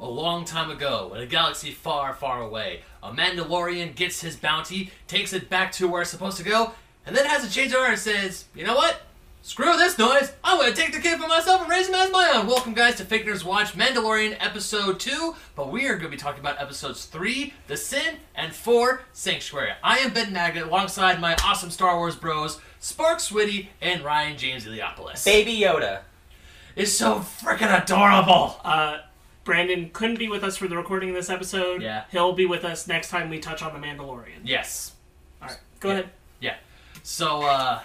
[0.00, 4.90] A long time ago, in a galaxy far, far away, a Mandalorian gets his bounty,
[5.06, 6.72] takes it back to where it's supposed to go,
[7.06, 9.07] and then has a change of heart and says, You know what?
[9.42, 10.32] Screw this noise!
[10.44, 12.46] I'm gonna take the kid for myself and raise him as my own!
[12.46, 16.60] Welcome, guys, to Fake Watch Mandalorian Episode 2, but we are gonna be talking about
[16.60, 19.70] Episodes 3, The Sin, and 4, Sanctuary.
[19.82, 24.66] I am Ben Magnet alongside my awesome Star Wars bros, Sparks Whitty and Ryan James
[24.66, 25.24] Iliopoulos.
[25.24, 26.00] Baby Yoda.
[26.76, 28.60] is so freaking adorable!
[28.64, 28.98] Uh,
[29.44, 31.80] Brandon couldn't be with us for the recording of this episode.
[31.80, 32.04] Yeah.
[32.10, 34.40] He'll be with us next time we touch on the Mandalorian.
[34.44, 34.92] Yes.
[35.40, 35.94] All right, go Yeah.
[35.94, 36.10] ahead.
[36.40, 36.56] Yeah.
[37.02, 37.80] So, uh,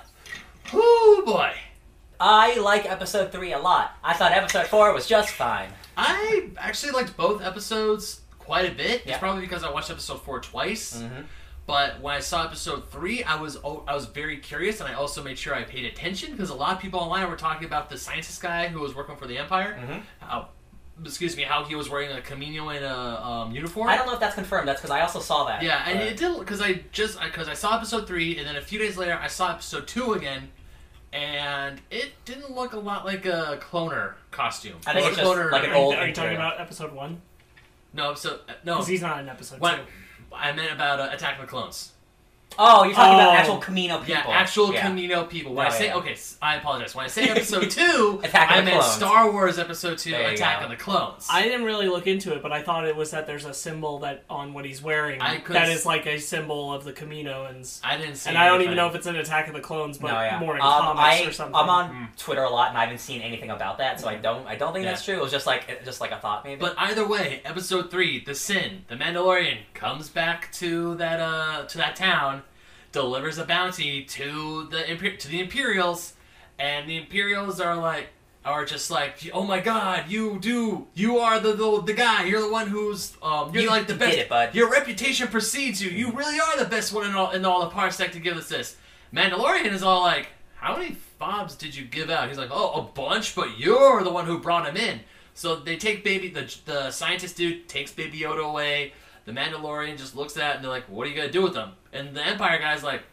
[0.71, 1.53] whoo boy.
[2.19, 3.97] I like episode three a lot.
[4.03, 5.69] I thought episode four was just fine.
[5.97, 9.03] I actually liked both episodes quite a bit.
[9.05, 10.97] It's probably because I watched episode four twice.
[11.01, 11.25] Mhm.
[11.65, 14.93] But when I saw episode three, I was oh, I was very curious, and I
[14.95, 17.89] also made sure I paid attention because a lot of people online were talking about
[17.89, 19.79] the scientist guy who was working for the Empire.
[19.81, 20.01] Mhm.
[20.19, 20.49] How,
[21.03, 23.89] excuse me, how he was wearing a Kaminoan a um, uniform.
[23.89, 24.67] I don't know if that's confirmed.
[24.67, 25.63] That's because I also saw that.
[25.63, 28.55] Yeah, and but- it did because I just because I saw episode three, and then
[28.55, 30.49] a few days later I saw episode two again,
[31.11, 34.77] and it didn't look a lot like a cloner costume.
[34.85, 36.91] I think it's just cloner- like an Are you, old are you talking about episode
[36.93, 37.21] one?
[37.93, 38.13] no.
[38.15, 39.81] So uh, no, Because he's not in episode what two.
[40.35, 41.92] I meant about uh, Attack of the Clones.
[42.59, 43.19] Oh, you're talking Oh.
[43.19, 44.05] about actual Kamino people.
[44.07, 44.87] Yeah, actual Yeah.
[44.89, 45.53] Kamino people.
[45.53, 45.95] When Oh, I say yeah.
[45.95, 46.93] okay, s- I apologize.
[46.95, 48.93] When I say episode two, Attack I the meant Clones.
[48.95, 50.65] Star Wars episode two, Attack go.
[50.65, 51.27] of the Clones.
[51.31, 53.99] I didn't really look into it, but I thought it was that there's a symbol
[53.99, 56.93] that on what he's wearing I could that s- is like a symbol of the
[56.93, 57.79] Kaminoans.
[57.83, 58.29] I didn't see.
[58.29, 60.39] And I don't even know if it's an Attack of the Clones, but no, yeah.
[60.39, 61.55] more in um, comics I, or something.
[61.55, 62.17] I'm on Mm.
[62.17, 64.47] Twitter a lot, and I haven't seen anything about that, so I don't.
[64.47, 64.91] I don't think Yeah.
[64.91, 65.15] that's true.
[65.15, 66.59] It was just like, just like a thought, maybe.
[66.59, 71.77] But either way, episode three, the sin, the Mandalorian comes back to that uh to
[71.77, 72.42] that town,
[72.93, 74.83] delivers a bounty to the
[75.17, 76.13] to the Imperials,
[76.57, 78.07] and the Imperials are like
[78.45, 82.41] are just like, oh my god, you do, you are the the, the guy, you're
[82.41, 84.17] the one who's um you're You like the best.
[84.17, 84.55] it.
[84.55, 85.89] Your reputation precedes you.
[85.89, 88.47] You really are the best one in all in all the parsec to give us
[88.47, 88.77] this.
[89.13, 92.27] Mandalorian is all like, how many fobs did you give out?
[92.29, 95.01] He's like, oh, a bunch, but you're the one who brought him in.
[95.35, 98.93] So they take baby, the the scientist dude takes Baby Yoda away.
[99.25, 101.53] The Mandalorian just looks at it and they're like, what are you gonna do with
[101.53, 103.03] them?" And the Empire guy's like,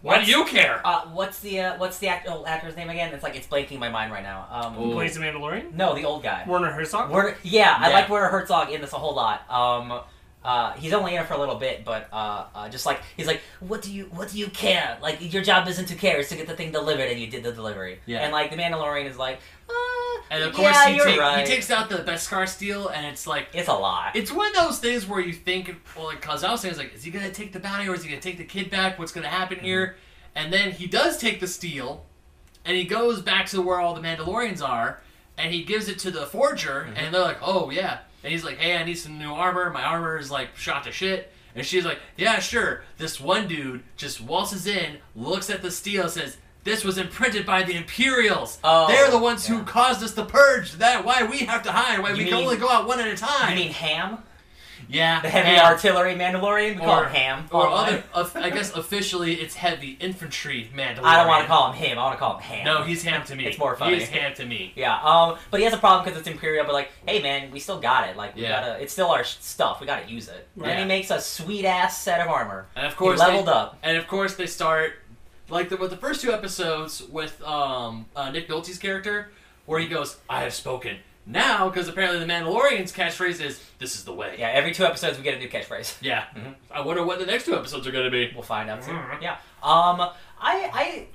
[0.00, 0.80] why do you care?
[0.84, 3.12] uh, what's the uh, what's the actual actor's name again?
[3.12, 4.46] It's like it's blanking my mind right now.
[4.50, 5.74] Um, Who plays the Mandalorian?
[5.74, 6.44] no, the old guy.
[6.46, 7.10] Werner Herzog.
[7.10, 9.50] Werner, yeah, I like Werner Herzog in this a whole lot.
[9.50, 10.00] Um,
[10.44, 13.26] uh, he's only in it for a little bit, but uh, uh, just like he's
[13.26, 14.96] like, what do you what do you care?
[15.02, 17.42] Like your job isn't to care; it's to get the thing delivered, and you did
[17.42, 18.00] the delivery.
[18.06, 18.18] Yeah.
[18.20, 19.72] And like the Mandalorian is like, uh,
[20.30, 21.46] And of course, yeah, he, take- right.
[21.46, 24.14] he takes out the Beskar steel, and it's like, It's a lot.
[24.14, 26.94] It's one of those things where you think, well, like, cause I was saying, like,
[26.94, 28.98] is he gonna take the bounty or is he gonna take the kid back?
[28.98, 29.96] What's gonna happen here?
[30.34, 32.04] And then he does take the steel,
[32.64, 35.00] and he goes back to where all the Mandalorians are,
[35.36, 38.58] and he gives it to the forger, and they're like, oh yeah, and he's like,
[38.58, 39.70] hey, I need some new armor.
[39.70, 41.32] My armor is like shot to shit.
[41.54, 42.82] And she's like, yeah, sure.
[42.98, 46.36] This one dude just waltzes in, looks at the steel, says.
[46.64, 48.58] This was imprinted by the Imperials.
[48.62, 50.72] Oh, They're the ones who caused us to purge.
[50.72, 52.00] That why we have to hide.
[52.02, 53.50] Why You we can only go out one at a time.
[53.56, 54.18] you mean Ham,
[54.88, 55.66] Yeah, the heavy Ham.
[55.66, 56.74] artillery Mandalorian?
[56.74, 57.44] We call him Ham.
[57.50, 58.02] or other.
[58.14, 61.04] of- I guess officially it's heavy infantry Mandalorian.
[61.04, 61.98] I don't want to call him him.
[61.98, 62.64] I want to call him Ham.
[62.64, 63.46] No, he's ham to me.
[63.46, 63.98] It's more funny.
[63.98, 64.72] He's ham to me.
[64.76, 66.64] Yeah, um, but he has a problem because it's Imperial.
[66.64, 68.16] But like, hey man, we still got it.
[68.16, 68.60] Like, we Yeah.
[68.60, 68.82] gotta.
[68.82, 69.80] It's still our stuff.
[69.80, 70.46] We gotta use it.
[70.56, 70.70] Right.
[70.70, 72.66] And he makes a sweet ass set of armor.
[72.76, 73.78] And of course, he leveled they, up.
[73.82, 74.94] And of course, they start
[75.50, 79.30] like the, with the first two episodes with um, uh, Nick Nolte's character,
[79.66, 80.98] where he goes, "I have spoken."
[81.30, 85.18] Now, because apparently the Mandalorian's catchphrase is "This is the way." Yeah, every two episodes
[85.18, 85.96] we get a new catchphrase.
[86.00, 86.24] Yeah.
[86.34, 86.54] Mhm.
[86.70, 88.32] I wonder what the next two episodes are going to be.
[88.34, 88.94] We'll find out soon.
[88.96, 89.20] Mhm.
[89.20, 89.32] Yeah.
[89.62, 91.06] Um, I, I,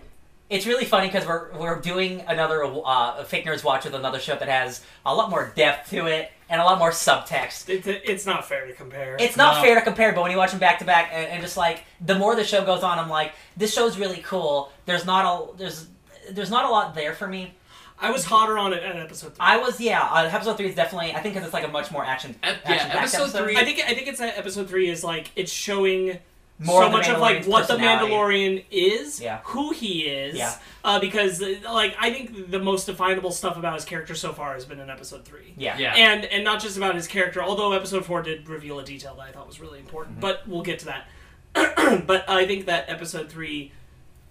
[0.51, 4.35] it's really funny because we're we're doing another uh, fake nerds watch with another show
[4.35, 7.69] that has a lot more depth to it and a lot more subtext.
[7.69, 9.17] It's, it's not fair to compare.
[9.19, 9.61] It's not No.
[9.63, 11.85] fair to compare, but when you watch them back to back, and and just like
[12.01, 14.71] the more the show goes on, I'm like, this show's really cool.
[14.85, 15.87] There's not a there's
[16.29, 17.55] there's not a lot there for me.
[18.03, 19.37] I was hotter on it at episode three.
[19.39, 20.01] I was yeah.
[20.03, 22.35] Uh, episode three is definitely I think because it's like a much more action.
[22.43, 25.31] Ep- yeah, action-packed episode three- I think I think it's that episode three is like
[25.35, 26.19] it's showing
[26.59, 27.75] More so of much of like what the.
[27.77, 29.39] Mandalorian is, Yeah.
[29.45, 30.35] who he is.
[30.35, 30.53] Yeah.
[30.83, 34.53] Uh, because uh, like I think the most definable stuff about his character so far
[34.53, 35.53] has been in episode three.
[35.57, 35.77] Yeah.
[35.77, 35.93] Yeah.
[35.95, 39.23] And and not just about his character, although episode four did reveal a detail that
[39.29, 39.87] I thought was really Mm-hmm.
[39.87, 40.19] important.
[40.19, 41.07] But we'll get to that.
[42.05, 43.71] but I think that episode three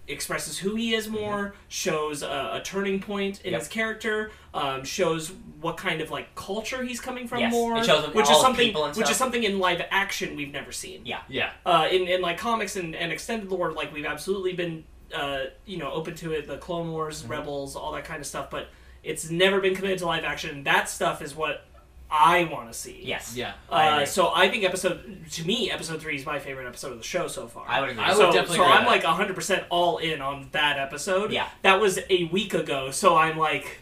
[0.07, 3.51] expresses who he is more, shows a, a turning point in Mm-hmm.
[3.53, 3.59] Yep.
[3.61, 7.85] his character, um, shows what kind of like culture he's coming from Yes, more, it
[7.85, 10.71] shows which all is something people and which is something in live action we've never
[10.71, 11.05] seen.
[11.05, 11.21] Yeah.
[11.29, 11.51] Yeah.
[11.65, 14.83] Uh, in in like comics and, and extended lore, like we've absolutely been
[15.15, 16.47] uh, you know open to it.
[16.47, 17.31] The Clone Wars, Mm-hmm.
[17.31, 18.67] Rebels, all that kind of stuff, but
[19.03, 20.63] it's never been committed to live action.
[20.63, 21.65] That stuff is what
[22.11, 23.01] I want to see.
[23.03, 23.35] Yes.
[23.35, 23.53] Yeah.
[23.69, 24.05] Uh, agree.
[24.05, 27.27] so I think episode to me episode three is my favorite episode of the show
[27.27, 27.65] so far.
[27.67, 28.03] I would agree.
[28.03, 31.31] I would so, definitely so agree I'm like 100% all in on that episode.
[31.31, 31.47] Yeah.
[31.63, 33.79] That was a week ago, so I'm like,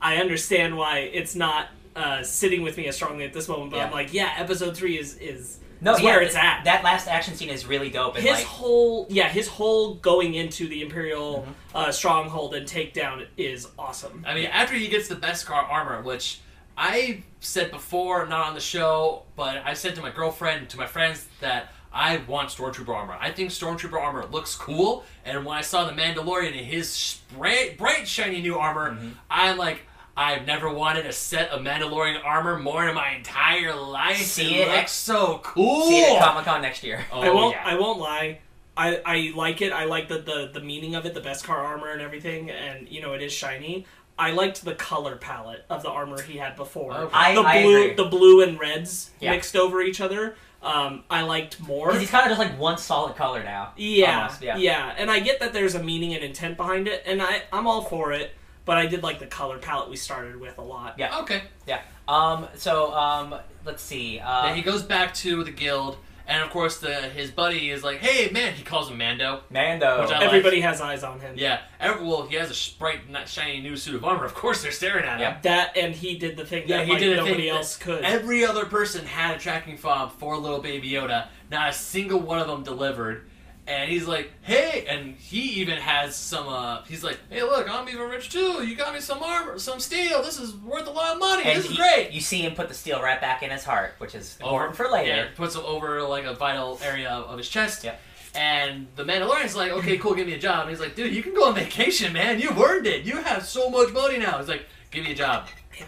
[0.00, 3.76] I understand why it's not uh, sitting with me as strongly at this moment, but
[3.78, 3.86] Yeah.
[3.86, 6.64] I'm like, yeah, episode three is is, no, is yeah, where it's at.
[6.64, 8.14] That last action scene is really dope.
[8.16, 11.76] And his like, whole yeah, his whole going into the Imperial Mm-hmm.
[11.76, 14.24] uh, stronghold and takedown is awesome.
[14.26, 16.40] I mean, after he gets the Beskar armor, which
[16.76, 20.86] I said before, not on the show, but I said to my girlfriend, to my
[20.86, 23.16] friends, that I want Stormtrooper armor.
[23.20, 27.78] I think Stormtrooper armor looks cool, and when I saw the Mandalorian in his bright,
[27.78, 29.10] bright shiny new armor, Mm-hmm.
[29.30, 29.82] I'm like,
[30.16, 34.16] I've never wanted a set of Mandalorian armor more in my entire life.
[34.16, 35.86] See it it at- looks so cool.
[35.88, 37.04] see it at Comic Con next year.
[37.12, 37.62] Oh, I won't yeah.
[37.64, 38.38] I won't lie.
[38.76, 39.72] I, I like it.
[39.72, 43.00] I like the, the the meaning of it, the Beskar armor and everything, and you
[43.02, 43.86] know it is shiny.
[44.18, 46.92] I liked the color palette of the armor he had before.
[46.94, 47.14] Okay.
[47.14, 47.94] I- the I blue agree.
[47.94, 49.30] the blue and reds Yeah.
[49.32, 50.36] mixed over each other.
[50.62, 51.90] Um, I liked more.
[51.90, 53.72] 'Cause he's kind of just like one solid color now.
[53.76, 54.56] Yeah, Almost, yeah.
[54.56, 57.66] yeah, and I get that there's a meaning and intent behind it, and I I'm
[57.66, 58.34] all for it.
[58.64, 60.94] But I did like the color palette we started with a lot.
[60.96, 61.18] Yeah.
[61.18, 61.42] Okay.
[61.66, 61.80] Yeah.
[62.08, 62.48] Um.
[62.54, 63.34] So um.
[63.66, 64.20] Let's see.
[64.24, 64.44] Uh.
[64.46, 67.98] Then he goes back to the guild, and of course, the his buddy is like,
[67.98, 69.42] "Hey, man," he calls him Mando.
[69.50, 70.02] Mando.
[70.02, 70.28] Which I like.
[70.28, 71.34] Everybody has eyes on him.
[71.36, 74.24] Yeah, every, well, he has a bright, not shiny new suit of armor.
[74.24, 75.20] Of course, they're staring at him.
[75.20, 75.40] Yeah.
[75.42, 78.04] That and he did the thing Yeah, that he like, did nobody thing else could.
[78.04, 81.28] Every other person had a tracking fob for little baby Yoda.
[81.50, 83.28] Not a single one of them delivered.
[83.66, 86.48] And he's like, "Hey!" And he even has some.
[86.48, 88.62] uh He's like, "Hey, look, I'm even rich too.
[88.66, 90.22] You got me some armor, some steel.
[90.22, 91.44] This is worth a lot of money.
[91.44, 93.94] and this is great." You see him put the steel right back in his heart,
[93.98, 95.16] which is Over- important for later.
[95.16, 97.84] Yeah, puts him over like a vital area of his chest.
[97.84, 97.94] Yeah.
[98.34, 100.62] And the Mandalorian's like, okay, cool, give me a job.
[100.62, 102.40] And he's like, dude, you can go on vacation, man.
[102.40, 103.04] You've earned it.
[103.04, 104.38] You have so much money now.
[104.38, 105.46] He's like, give me a job.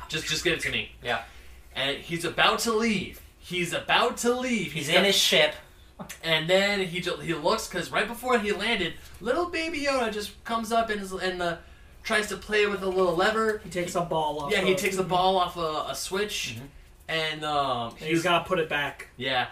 [0.08, 0.93] Just, just give it to me.
[1.02, 1.22] Yeah.
[1.75, 3.20] And he's about to leave.
[3.40, 4.72] He's about to leave.
[4.72, 5.55] He's got- in his ship.
[6.22, 10.43] And then he ju- he looks because right before he landed, little baby Yoda just
[10.44, 11.56] comes up and is, and uh,
[12.02, 13.60] tries to play with a little lever.
[13.64, 14.52] he takes a ball off.
[14.52, 16.58] Yeah, he of- takes the ball off a, a switch,
[17.08, 19.08] and um, and he's got to put it back.
[19.16, 19.46] yeah,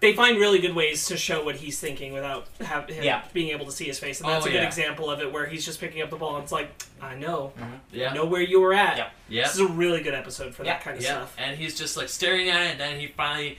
[0.00, 3.22] They find really good ways to show what he's thinking without have him Yeah.
[3.32, 4.66] being able to see his face, and Oh, that's a good yeah.
[4.66, 6.70] example of it where he's just picking up the ball and it's like,
[7.02, 7.52] I know,
[7.92, 8.96] yeah, I know where you were at.
[8.98, 9.08] Yeah.
[9.28, 9.42] yeah.
[9.44, 11.34] This is a really good episode for Yeah, that kind of Yeah, stuff.
[11.38, 13.58] and he's just like staring at it, and then he finally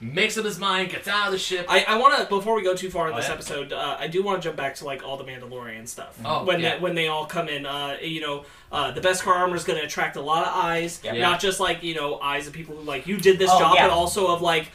[0.00, 1.66] makes up his mind, gets out of the ship.
[1.68, 3.34] I, I want to before we go too far in Oh, this yeah?
[3.34, 6.18] episode, uh, I do want to jump back to like all the Mandalorian stuff.
[6.24, 6.74] Oh, when yeah.
[6.76, 9.78] they, when they all come in, uh, you know, uh, the Beskar armor is going
[9.78, 11.12] to attract a lot of eyes, Yeah.
[11.18, 13.76] Not just like you know eyes of people who like you did this Oh, job,
[13.78, 14.68] but also of like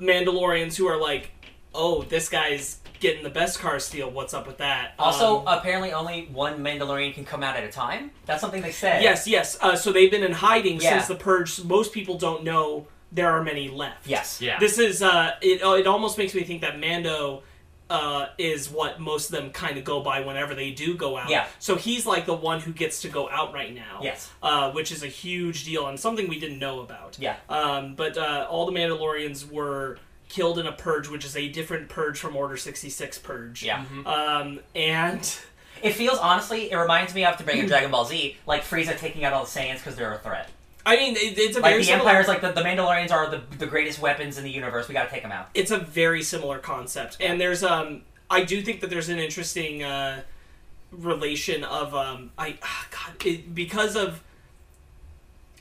[0.00, 1.30] Mandalorians who are like,
[1.74, 4.10] oh, this guy's getting the Beskar steel.
[4.10, 4.92] What's up with that?
[4.98, 8.12] Also, Um, apparently, only one Mandalorian can come out at a time.
[8.26, 9.02] That's something they said.
[9.02, 9.58] yes, yes.
[9.60, 10.90] Uh, so they've been in hiding Yeah.
[10.90, 11.62] since the purge.
[11.64, 14.06] Most people don't know there are many left.
[14.06, 14.40] Yes.
[14.40, 15.62] yeah, This is uh, it.
[15.62, 17.42] uh, It almost makes me think that Mando
[17.90, 21.28] uh, is what most of them kind of go by whenever they do go out.
[21.28, 21.46] Yeah.
[21.58, 24.00] So he's like the one who gets to go out right now.
[24.02, 24.30] Yes.
[24.42, 27.18] Uh, which is a huge deal and something we didn't know about.
[27.20, 27.36] Yeah.
[27.50, 29.98] Um, but uh, all the Mandalorians were
[30.30, 33.62] killed in a purge, which is a different purge from Order sixty six purge.
[33.62, 33.84] Yeah.
[34.06, 35.20] Um, and
[35.82, 38.96] It feels honestly, it reminds me of to bring in Dragon Ball Z, like Frieza
[38.96, 40.48] taking out all the Saiyans because they're a threat.
[40.84, 43.30] I mean, it, it's a Like very the similar- Empire's like the, the Mandalorians are
[43.30, 44.88] the, the greatest weapons in the universe.
[44.88, 45.48] We got to take them out.
[45.54, 49.82] it's a very similar concept and there's um i do think that there's an interesting
[49.82, 50.22] uh
[50.90, 54.22] relation of um i ah, god it, because of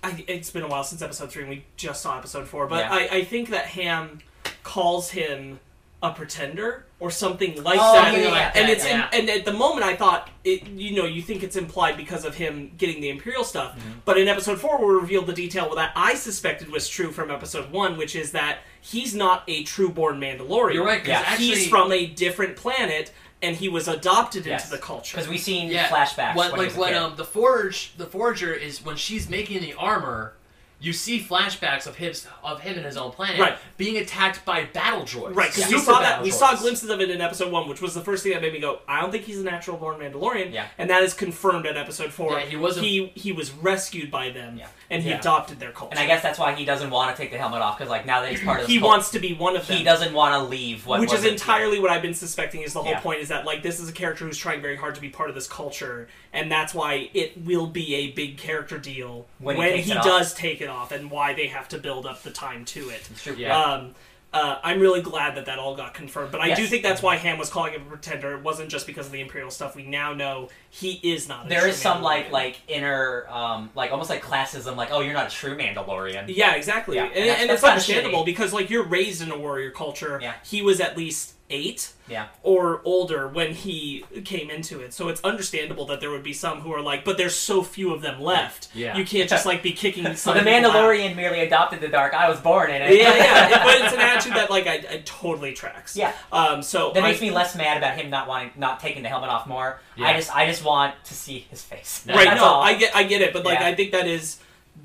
[0.03, 2.79] I, it's been a while since episode three and we just saw episode four but
[2.85, 2.93] Yeah.
[2.93, 4.19] I, I think that ham
[4.63, 5.59] calls him
[6.03, 8.51] a pretender or something like Oh, that yeah, yeah, yeah.
[8.55, 9.07] and it's Yeah.
[9.13, 12.33] and at the moment i thought it you know you think it's implied because of
[12.35, 13.99] him getting the imperial stuff Mm-hmm.
[14.05, 17.69] but in episode four we revealed the detail that i suspected was true from episode
[17.71, 20.99] one which is that he's not a true born mandalorian you're right.
[21.01, 21.23] 'cause Yeah.
[21.25, 23.11] actually, he's from a different planet
[23.43, 24.65] and he was adopted Yes.
[24.65, 27.93] into the culture Because we've seen yeah, flashbacks When, when, like when um the forge,
[27.97, 30.33] the forger is when she's making the armor.
[30.81, 32.11] You see flashbacks of him
[32.43, 33.55] of him and his own planet Right.
[33.77, 35.35] being attacked by battle droids.
[35.35, 37.81] Right, because we saw that battle we saw glimpses of it in episode one, which
[37.81, 39.99] was the first thing that made me go, "I don't think he's a natural born
[39.99, 40.65] Mandalorian." Yeah.
[40.79, 42.39] and that is confirmed at episode four.
[42.39, 44.67] Yeah, he wasn't- He he was rescued by them, Yeah.
[44.89, 45.19] and he Yeah.
[45.19, 45.91] adopted their culture.
[45.91, 48.05] and I guess that's why he doesn't want to take the helmet off because like
[48.07, 49.77] now that he's part of the he cult- wants to be one of them.
[49.77, 52.73] he doesn't want to leave what which is wasn't- entirely what I've been suspecting is
[52.73, 52.99] the whole Yeah.
[53.01, 55.29] point is that like this is a character who's trying very hard to be part
[55.29, 59.67] of this culture, and that's why it will be a big character deal When when,
[59.67, 60.03] he takes he it off.
[60.05, 63.07] does take it off, and why they have to build up the time to it.
[63.11, 63.35] It's true.
[63.37, 63.57] Yeah.
[63.57, 63.93] Um,
[64.33, 66.31] uh, I'm really glad that that all got confirmed.
[66.31, 68.33] But I do think that's why Ham was calling him a pretender.
[68.37, 69.75] It wasn't just because of the Imperial stuff.
[69.75, 71.47] We now know he is not.
[71.47, 75.01] A There true is some like like inner um like almost like classism like oh
[75.01, 76.25] you're not a true Mandalorian.
[76.33, 76.95] Yeah, exactly.
[76.95, 79.69] Yeah, and, and that's- and that's it's understandable because like you're raised in a warrior
[79.71, 80.17] culture.
[80.21, 80.35] Yeah.
[80.45, 82.27] He was at least eight Yeah.
[82.43, 84.93] or older when he came into it.
[84.93, 87.93] So it's understandable that there would be some who are like, but there's so few
[87.93, 88.69] of them left.
[88.73, 88.97] Yeah.
[88.97, 90.63] You can't just like be kicking So the people out.
[90.73, 92.13] Mandalorian merely adopted the dark.
[92.13, 92.97] I was born in it.
[92.97, 95.95] yeah, yeah, but it's an attitude that like I, I totally tracks.
[95.95, 96.13] Yeah.
[96.31, 96.61] Um.
[96.63, 99.29] So That I- makes me less mad about him not wanting, not taking the helmet
[99.29, 99.79] off more.
[99.99, 102.03] I just, I just want to see his face.
[102.07, 102.15] Yeah.
[102.15, 102.25] right.
[102.25, 102.61] That's no, all.
[102.61, 103.67] I get, I get it, but like Yeah.
[103.67, 104.39] I think that is.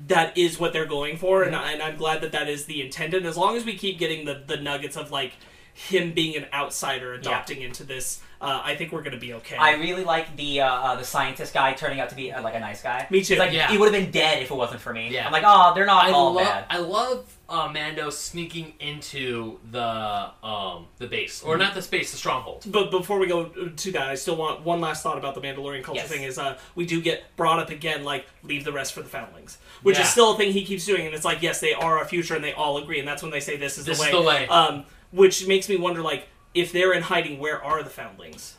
[0.07, 1.65] That is what they're going for, and, Mm-hmm.
[1.65, 3.13] I, and I'm glad that that is the intent.
[3.13, 5.33] And as long as we keep getting the, the nuggets of like
[5.77, 9.55] him being an outsider adopting into this, uh, I think we're gonna be okay.
[9.55, 12.55] I really like the uh, uh, the scientist guy turning out to be uh, like
[12.55, 13.05] a nice guy.
[13.11, 13.33] Me too.
[13.33, 13.69] It's like Yeah.
[13.69, 15.09] he would have been dead if it wasn't for me.
[15.09, 15.27] Yeah.
[15.27, 16.65] I'm like, oh, they're not I all love bad.
[16.69, 22.17] I love uh, Mando sneaking into the um the base or not the space the
[22.17, 22.65] stronghold.
[22.67, 25.83] But before we go to that, I still want one last thought about the Mandalorian
[25.83, 26.09] culture Yes.
[26.09, 26.23] thing.
[26.23, 29.57] Is uh, we do get brought up again, like leave the rest for the foundlings,
[29.83, 30.03] which Yeah.
[30.03, 32.33] is still a thing he keeps doing, and it's like yes, they are our future,
[32.35, 34.09] and they all agree, and that's when they say this is This the way.
[34.09, 34.47] is the way.
[34.47, 38.53] Um, which makes me wonder, like, if they're in hiding, where are the foundlings?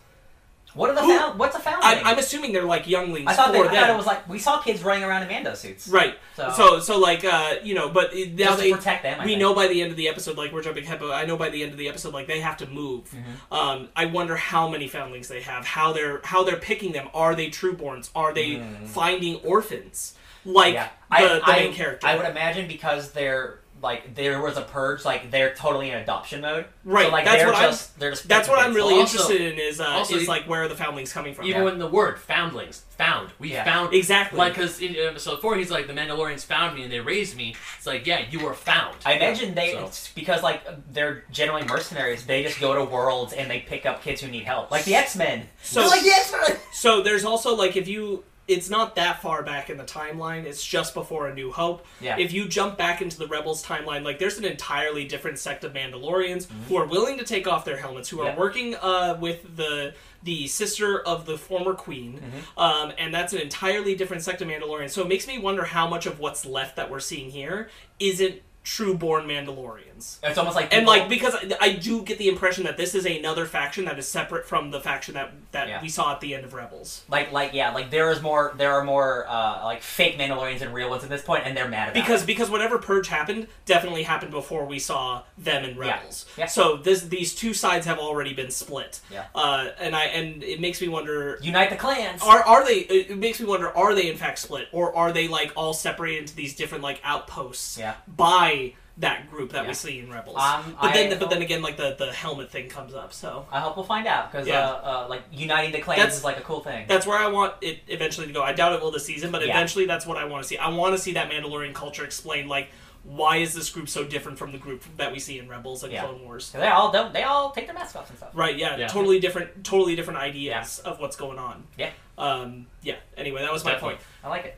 [0.75, 1.39] What are the Who- found?
[1.39, 1.99] What's a foundling?
[1.99, 3.81] I'm, I'm assuming they're like younglings I thought, they, for I them.
[3.81, 5.89] thought it was like we saw kids running around in Mando suits.
[5.89, 6.17] Right.
[6.37, 9.19] So- So, so, like, uh, you know, but it- now Just they to protect them.
[9.19, 9.41] I we think.
[9.41, 11.49] know by the end of the episode, like we're jumping ahead, but I know by
[11.49, 13.05] the end of the episode, like they have to move.
[13.11, 13.53] Mm-hmm.
[13.55, 17.09] Um, I wonder how many foundlings they have, how they're how they're picking them.
[17.15, 18.11] Are they trueborns?
[18.15, 20.15] Are they finding orphans?
[20.45, 20.77] Like Mm.
[20.77, 20.89] Yeah.
[21.11, 24.63] the, I, the I, main character, I would imagine because they're like there was a
[24.63, 26.67] purge, like they're totally in adoption mode.
[26.85, 29.19] Right, So, like that's they're what I'm- just they're just That's what I'm really Also-
[29.31, 29.59] interested in.
[29.59, 31.45] Is uh, also is like where are the foundlings coming from?
[31.47, 31.65] Even Yeah.
[31.65, 33.65] when the word foundlings found, we Yeah.
[33.65, 34.39] found Exactly.
[34.39, 37.55] Like because in episode four, he's like the Mandalorians found me and they raised me.
[37.77, 38.97] It's like yeah, you were found.
[39.07, 42.25] I imagine they So- it's because like they're generally mercenaries.
[42.27, 44.95] They just go to worlds and they pick up kids who need help, like the
[44.97, 45.49] X Men.
[45.63, 46.57] So- like the X Men.
[46.73, 50.45] So there's also like if you it's not that far back in the timeline.
[50.45, 51.87] It's just before A New Hope.
[52.01, 52.17] Yeah.
[52.19, 55.75] If you jump back into the Rebels timeline, like there's an entirely different sect of
[55.75, 56.63] Mandalorians Mm-hmm.
[56.69, 60.49] who are willing to take off their helmets, who are working uh, with the the
[60.49, 62.59] sister of the former queen, Mm-hmm.
[62.59, 64.91] um, and that's an entirely different sect of Mandalorians.
[64.91, 67.69] So it makes me wonder how much of what's left that we're seeing here
[68.01, 70.19] isn't true-born Mandalorians.
[70.23, 73.07] It's almost like And like because I, I do get the impression that this is
[73.07, 75.81] another faction that is separate from the faction that that Yeah.
[75.81, 77.03] we saw at the end of Rebels.
[77.09, 80.75] like like yeah, like there is more there are more uh, like fake Mandalorians and
[80.75, 82.27] real ones at this point, and they're mad about because it.
[82.27, 86.47] because whatever purge happened definitely happened before we saw them in rebels Yeah.
[86.47, 89.25] so this these two sides have already been split Yeah.
[89.35, 92.23] uh and i and it makes me wonder unite the clans.
[92.23, 95.27] are are they it makes me wonder are they in fact split or are they
[95.29, 97.95] like all separated into these different like outposts Yeah.
[98.17, 98.58] by
[98.99, 99.69] that group that Yeah.
[99.69, 102.51] we see in rebels Um, but then I but then again like the the helmet
[102.51, 104.69] thing comes up so I hope we'll find out because Yeah.
[104.69, 106.87] uh, uh, like uniting the clans That's- is like a cool thing.
[106.89, 108.43] that's where I want it eventually to go.
[108.43, 109.51] I doubt it will this season, but Yeah.
[109.55, 110.59] eventually that's what I want to see.
[110.59, 112.71] I want to see that Mandalorian culture explained, like
[113.05, 115.93] why is this group so different from the group that we see in Rebels and
[115.93, 116.03] Yeah.
[116.03, 116.51] Clone Wars.
[116.51, 117.13] They all don't.
[117.15, 118.31] They all take their masks off and stuff.
[118.35, 118.57] Right?
[118.57, 118.89] Yeah, Yeah.
[118.89, 121.69] totally different, totally different ideas of what's going on.
[121.79, 121.91] Yeah.
[122.19, 122.67] Um.
[122.83, 122.97] Yeah.
[123.17, 124.01] Anyway, that was my point.
[124.25, 124.57] I like it.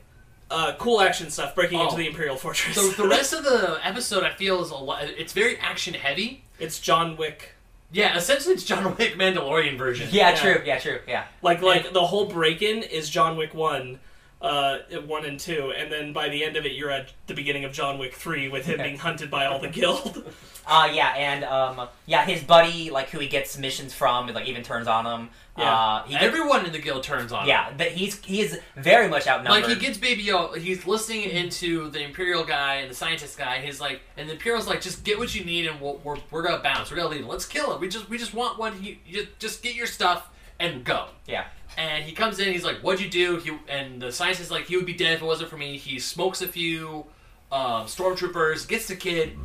[0.50, 1.96] Uh, cool action stuff breaking into Oh.
[1.96, 2.74] the Imperial Fortress.
[2.74, 5.04] So the rest of the episode, I feel, is a lot.
[5.04, 6.42] It's very action heavy.
[6.58, 7.54] it's John Wick.
[7.92, 10.08] Yeah, essentially, it's John Wick Mandalorian version.
[10.10, 10.36] Yeah, Yeah.
[10.36, 10.62] true.
[10.64, 11.00] Yeah, true.
[11.08, 11.24] Yeah.
[11.42, 14.00] Like like the whole break in is John Wick one.
[14.42, 17.64] Uh, one and two, and then by the end of it, you're at the beginning
[17.66, 20.24] of John Wick three with him being hunted by all the guild.
[20.66, 24.62] Uh, yeah, and um, yeah, his buddy, like who he gets missions from, like even
[24.62, 25.28] turns on him.
[25.60, 25.72] Yeah.
[25.74, 27.42] Uh, he gets, Everyone in the guild turns on.
[27.42, 27.48] him.
[27.48, 29.62] yeah, but he's he is very much outnumbered.
[29.68, 33.60] Like he gets Baby he's listening into the Imperial guy and the scientist guy.
[33.60, 36.42] He's like, and the Imperial's like, just get what you need, and we'll, we're we're
[36.42, 36.90] gonna bounce.
[36.90, 37.26] We're gonna leave.
[37.26, 37.80] Let's kill him.
[37.80, 38.82] We just we just want one.
[38.82, 41.06] You, you just just get your stuff and go.
[41.26, 41.44] yeah,
[41.78, 42.52] And he comes in.
[42.52, 45.14] He's like, "What'd you do?" He and the scientist is like, "He would be dead
[45.14, 47.06] if it wasn't for me." He smokes a few
[47.50, 49.36] um, stormtroopers, gets the kid,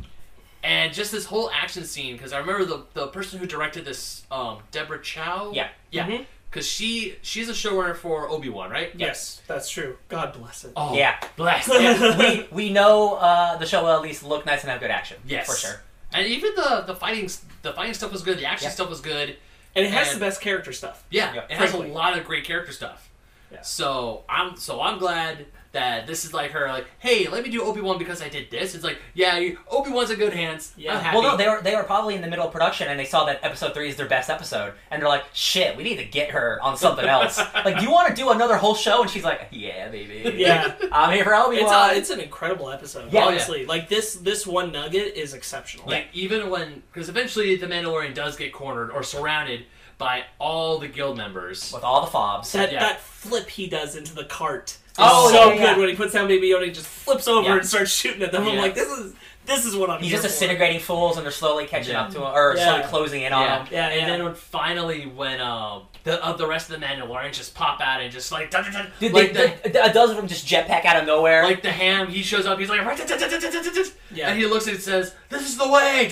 [0.66, 2.14] and just this whole action scene.
[2.16, 5.52] Because I remember the the person who directed this, um, Deborah Chow.
[5.54, 5.68] Yeah.
[5.90, 6.06] yeah.
[6.06, 6.26] Mhm.
[6.50, 8.90] Because she she's a showrunner for Obi Wan, right?
[8.96, 9.96] yes, that's true.
[10.08, 10.72] God bless it.
[10.76, 11.16] Oh, Yeah.
[11.36, 11.68] bless.
[11.72, 12.18] yeah.
[12.18, 15.18] we we know uh, the show will at least look nice and have good action.
[15.26, 15.80] Yes, for sure.
[16.12, 17.30] And even the the fighting
[17.62, 18.38] the fighting stuff was good.
[18.38, 18.72] The action Yeah.
[18.72, 19.36] stuff was good.
[19.74, 21.04] And it has And- the best character stuff.
[21.10, 23.10] Yeah, Yeah, it has a lot of great character stuff.
[23.52, 23.60] Yeah.
[23.60, 27.62] So I'm so I'm glad that this is like her like, hey, let me do
[27.62, 28.74] Obi Wan because I did this.
[28.74, 30.72] It's like, yeah, Obi Wan's in good hands.
[30.76, 30.96] Yeah.
[30.96, 31.18] I'm happy.
[31.18, 33.24] Well, no, they were they were probably in the middle of production, and they saw
[33.26, 36.30] that episode three is their best episode, and they're like, "Shit, we need to get
[36.30, 39.02] her on something else." like, do you want to do another whole show?
[39.02, 40.34] And she's like, "Yeah, baby.
[40.36, 40.74] Yeah.
[40.92, 43.12] I'm here for Obi It's, Wan." a, it's an incredible episode.
[43.12, 43.24] Yeah.
[43.26, 45.86] honestly, like this this one nugget is exceptional.
[45.86, 49.66] Like even when, because eventually the Mandalorian does get cornered or surrounded
[49.98, 51.72] by all the guild members.
[51.72, 52.52] with all the fobs.
[52.52, 52.80] that Yeah.
[52.80, 54.76] that flip he does into the cart.
[54.98, 55.78] Is Oh, so yeah, yeah, good yeah.
[55.78, 57.56] when he puts down Baby Yoda, he just flips over Yeah.
[57.56, 58.46] and starts shooting at them.
[58.46, 59.12] I'm like, this is
[59.44, 60.00] this is what I'm.
[60.02, 60.28] He's just for.
[60.28, 62.02] disintegrating fools, and they're slowly catching Yeah.
[62.02, 62.64] up to him, or Yeah.
[62.64, 63.58] slowly closing in on yeah.
[63.64, 63.68] him.
[63.70, 64.06] Yeah, and yeah.
[64.08, 68.00] then when finally when uh, the uh, the rest of the Mandalorians just pop out
[68.00, 70.26] and just like dun, dun, dun, Dude, like they, the the, a dozen of them
[70.28, 71.44] just jetpack out of nowhere.
[71.44, 74.28] like the ham he shows up he's like Yeah.
[74.30, 76.08] and he looks and says this is the way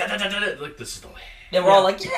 [0.60, 1.22] like this is the way
[1.54, 2.10] they were all like, "Yeah."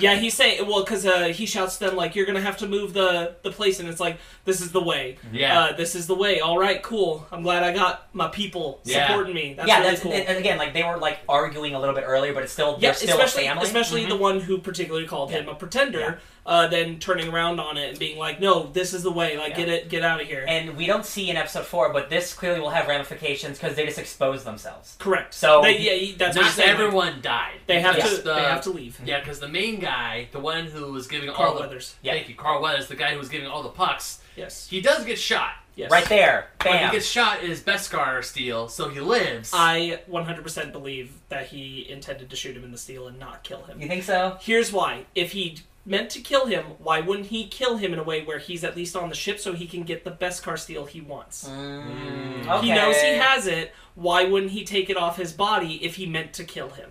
[0.00, 2.66] Yeah, he's saying well because uh, he shouts to them like you're gonna have to
[2.66, 5.16] move the the place, and it's like this is the way.
[5.32, 6.40] yeah Uh, this is the way.
[6.40, 7.26] All right, cool.
[7.32, 9.06] I'm glad I got my people Yeah.
[9.08, 9.54] supporting me.
[9.54, 10.12] That's yeah, really that's cool.
[10.12, 12.72] and, and again, like they were like arguing a little bit earlier, but it's still
[12.80, 13.64] yeah, they're still a especially family.
[13.64, 14.08] especially Mhm.
[14.08, 17.98] the one who particularly called him a pretender, uh, then turning around on it and
[17.98, 19.36] being like, "No, this is the way.
[19.36, 19.56] Like, Yeah.
[19.56, 22.32] get it, get out of here." And we don't see in episode four, but this
[22.32, 24.96] clearly will have ramifications because they just expose themselves.
[24.98, 25.34] Correct.
[25.34, 28.22] So- they, yeah, that's not he's like, everyone died they have Just to.
[28.22, 28.98] the- they have to leave.
[29.04, 31.94] yeah because the main guy the one who was giving all Carl the Weathers.
[32.02, 32.12] Yeah.
[32.12, 34.68] thank you Carl Weathers the guy who was giving all the pucks Yes.
[34.68, 35.90] he does get shot Yes.
[35.90, 36.88] Right there, When bam.
[36.90, 41.86] he gets shot in is Beskar steel so he lives I 100% believe that he
[41.90, 43.80] intended to shoot him in the steel and not kill him.
[43.82, 44.38] You think so?
[44.40, 45.04] Here's why.
[45.14, 48.38] If he meant to kill him, why wouldn't he kill him in a way where
[48.38, 51.48] he's at least on the ship so he can get the Beskar steel he wants?
[51.48, 52.62] Mm, Mm.
[52.62, 53.72] He knows he has it.
[53.94, 56.90] Why wouldn't he take it off his body if he meant to kill him?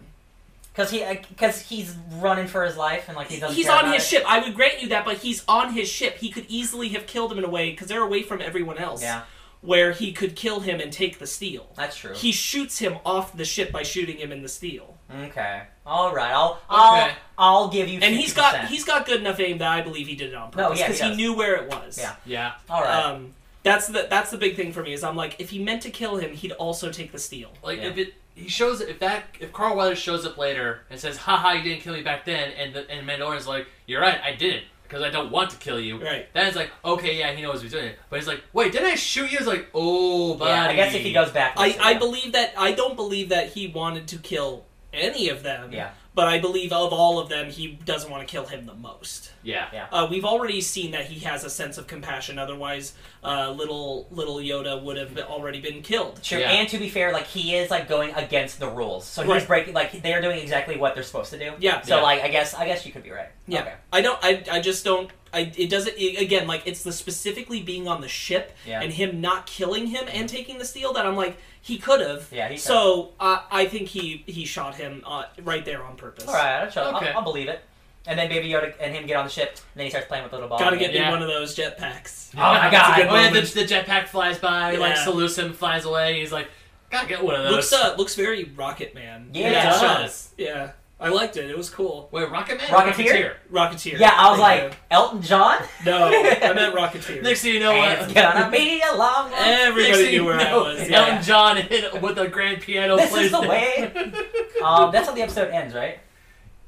[0.74, 3.56] Because he, because he's running for his life and like he doesn't.
[3.56, 4.08] He's care on about his it.
[4.08, 4.24] ship.
[4.28, 6.18] I would grant you that, but he's on his ship.
[6.18, 9.02] He could easily have killed him in a way because they're away from everyone else.
[9.02, 9.22] Yeah,
[9.62, 11.70] Where he could kill him and take the steel.
[11.76, 12.14] that's true.
[12.14, 14.95] He shoots him off the ship by shooting him in the steel.
[15.24, 16.32] Okay, all right.
[16.32, 17.16] I'll, I'll, Okay.
[17.38, 18.00] I'll give you.
[18.00, 18.04] 50%.
[18.04, 20.52] And he's got he's got good enough aim that I believe he did it on
[20.56, 21.98] No, purpose yeah, he because he, knew where it was.
[22.00, 22.16] Yeah.
[22.26, 23.04] yeah all right.
[23.06, 25.82] Um, that's the that's the big thing for me is I'm like if he meant
[25.84, 27.52] to kill him, he'd also take the steel.
[27.64, 27.86] Like Yeah.
[27.90, 31.54] if it he shows if that if Carl Weathers shows up later and says, "Haha,
[31.54, 34.66] you didn't kill me back then," and the and Mandalorian's like, "You're right, I didn't
[34.84, 36.28] because I don't want to kill you." Right.
[36.34, 38.88] Then it's like, okay, yeah, he knows he's doing it, but he's like, "Wait, didn't
[38.92, 41.78] I shoot you?" It's like, "Oh, buddy." yeah, I guess if he goes back, I,
[41.82, 44.65] I believe that I don't believe that he wanted to kill
[44.96, 45.72] any of them.
[45.72, 45.92] Yeah.
[46.14, 49.32] But I believe of all of them, he doesn't want to kill him the most.
[49.46, 49.86] Yeah, Yeah.
[49.92, 52.38] Uh, we've already seen that he has a sense of compassion.
[52.38, 56.22] Otherwise, uh, little little Yoda would have been- already been killed.
[56.24, 56.52] True, Yeah.
[56.52, 59.48] and to be fair, like he is like going against the rules, so he's Right.
[59.48, 59.74] breaking.
[59.74, 61.54] Like they are doing exactly what they're supposed to do.
[61.60, 61.82] Yeah.
[61.82, 62.02] So Yeah.
[62.04, 63.30] like, I guess, I guess you could be right.
[63.48, 63.62] Yeah.
[63.62, 63.74] Okay.
[63.94, 64.20] I don't.
[64.24, 65.10] I, I just don't.
[65.34, 65.96] I, it doesn't.
[65.98, 68.82] It, again, like it's the specifically being on the ship Yeah.
[68.82, 72.28] and him not killing him and taking the steel that I'm like he could have.
[72.32, 76.26] Yeah, he So uh, I think he he shot him uh, right there on purpose.
[76.28, 77.10] All right, I'll, show, Okay.
[77.10, 77.62] I'll, I'll believe it.
[78.08, 80.24] And then Baby Yoda and him get on the ship, and then he starts playing
[80.24, 80.60] with the little ball.
[80.60, 81.10] Gotta get Yeah.
[81.10, 82.30] one of those jetpacks.
[82.36, 82.96] Oh my It's a God.
[82.98, 84.80] good- oh, yeah, the, the jetpack flies by, Yeah.
[84.80, 86.20] like salutes him, flies away.
[86.20, 86.48] He's like,
[86.92, 89.30] "Gotta get one of those." Looks uh, looks very Rocket Man.
[89.34, 89.98] Yeah, it that shot.
[90.02, 90.30] does.
[90.38, 91.50] Yeah, I liked it.
[91.50, 92.08] It was cool.
[92.12, 93.34] Wait, Rocket Man, or Rocketeer?
[93.52, 93.98] Rocketeer.
[94.00, 95.58] Yeah, I was Thank like Elton John.
[95.84, 97.24] no, I meant Rocketeer.
[97.24, 99.42] Next thing you know, and uh, it's gonna be a long one.
[99.42, 100.90] Everybody next thing knew you where I know, was.
[100.92, 103.92] Elton John hit with a grand piano This plays is the way.
[104.64, 105.98] um, that's how the episode ends, right?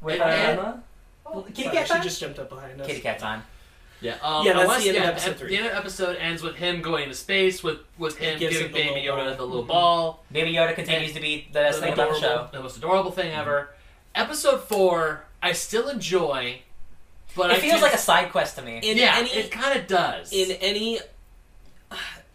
[0.02, 0.84] With It uh, ends- Emma?
[1.34, 2.04] Oh, Kitty Sorry, cat she time.
[2.04, 2.88] just jumped up behind us.
[2.88, 3.44] Kitty cat time.
[4.00, 5.50] Yeah, um, Yeah, that's unless- the end of episode three.
[5.50, 8.68] The end of episode ends with him going into space with with him gives giving
[8.68, 9.36] him the Baby little Yoda ball.
[9.38, 9.68] the little Mhm.
[9.68, 10.24] ball.
[10.32, 12.50] Baby Yoda continues to be the best the thing about the adorable- show.
[12.52, 13.74] The most adorable thing ever.
[14.14, 16.60] Episode four, I still enjoy,
[17.36, 18.78] but It I feels do- like a side quest to me.
[18.84, 20.32] In yeah, any it kind of does.
[20.32, 21.00] in any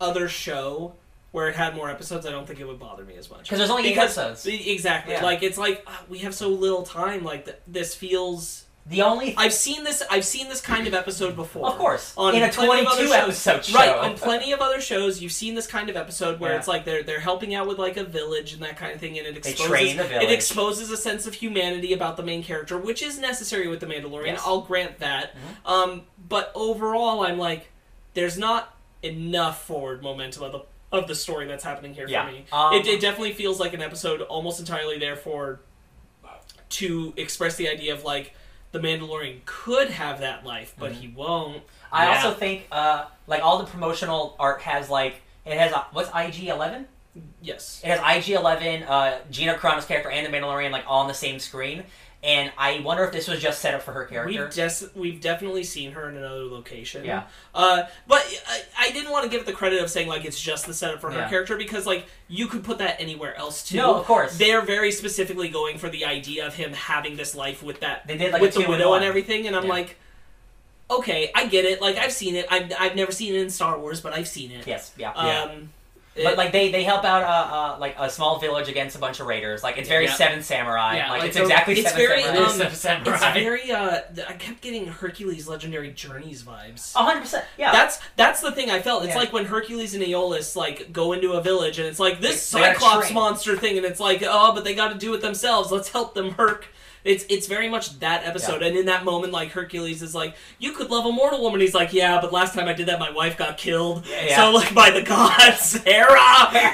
[0.01, 0.95] other show
[1.31, 3.43] where it had more episodes, I don't think it would bother me as much.
[3.45, 4.47] Because there's only eight Because- episodes.
[4.67, 5.15] Exactly.
[5.15, 5.23] Yeah.
[5.23, 7.23] Like it's like uh, we have so little time.
[7.25, 8.62] Like th- this feels.
[8.85, 10.03] The only, I've seen this.
[10.11, 11.69] I've seen this kind of episode before.
[11.69, 13.47] of course, On in a plenty of other 22 shows.
[13.47, 13.79] episode show.
[13.79, 16.59] Right, on plenty of other shows, you've seen this kind of episode where Yeah.
[16.59, 19.17] it's like they're they're helping out with like a village and that kind of thing,
[19.19, 20.25] and it exposes train the village.
[20.25, 23.87] it exposes a sense of humanity about the main character, which is necessary with the
[23.87, 24.27] Mandalorian.
[24.27, 24.43] Yes.
[24.45, 25.35] I'll grant that.
[25.65, 25.71] Mhm.
[25.71, 27.71] Um, but overall, I'm like,
[28.15, 32.27] there's not enough forward momentum of the of the story that's happening here Yeah.
[32.27, 32.45] for me.
[32.53, 35.61] Um, it, it definitely feels like an episode almost entirely there for
[36.71, 38.35] to express the idea of like
[38.73, 40.95] the Mandalorian could have that life, but Mhm.
[40.97, 41.63] he won't.
[41.93, 42.17] I Yeah.
[42.17, 46.89] also think, uh, like all the promotional art has like it has what's IG Eleven?
[47.43, 47.81] Yes.
[47.85, 51.15] It has IG Eleven, uh, Gina Carano's character, and the Mandalorian like all on the
[51.15, 51.85] same screen.
[52.25, 54.43] And I wonder if this was just set up for her character.
[54.45, 57.05] We've des- we've definitely seen her in another location.
[57.05, 57.25] Yeah.
[57.55, 60.41] Uh, but I, I didn't want to give it the credit of saying like it's
[60.41, 61.29] just the setup for her Yeah.
[61.29, 63.77] character because like you could put that anywhere else too.
[63.79, 64.39] No, of course.
[64.39, 68.17] They're very specifically going for the idea of him having this life with that They
[68.17, 68.99] did like with a the widow one.
[69.03, 69.71] and everything, and I'm Yeah.
[69.71, 69.97] like,
[70.91, 71.81] okay, I get it.
[71.81, 72.47] Like I've seen it.
[72.51, 74.67] I've I've never seen it in Star Wars, but I've seen it.
[74.67, 75.11] Yes, yeah.
[75.13, 75.59] Um, But
[76.15, 79.21] it- like they, they help out uh, uh like a small village against a bunch
[79.21, 79.63] of raiders.
[79.63, 80.15] Like it's very Yeah.
[80.15, 80.97] Seven Samurai.
[80.97, 82.45] Yeah, like, like it's the- exactly it's Seven very, Samurai.
[82.45, 83.15] um, Seven Samurai.
[83.15, 83.73] it's very.
[83.73, 86.95] Uh, I kept getting Hercules' Legendary Journeys vibes.
[86.97, 87.45] A hundred percent.
[87.59, 87.73] Yeah.
[87.73, 89.05] That's that's the thing I felt.
[89.05, 89.19] It's Yeah.
[89.21, 92.61] like when Hercules and Iolaus like go into a village and it's like this They-
[92.61, 95.71] Cyclops monster thing and it's like oh but they got to do it themselves.
[95.73, 96.67] Let's help them Herc.
[97.05, 100.71] It's it's very much that episode and in that moment like Hercules is like you
[100.73, 101.61] could love a mortal woman.
[101.61, 104.07] He's like yeah but last time I did that my wife got killed.
[104.09, 104.37] Yeah.
[104.37, 106.17] So like by the gods Hera.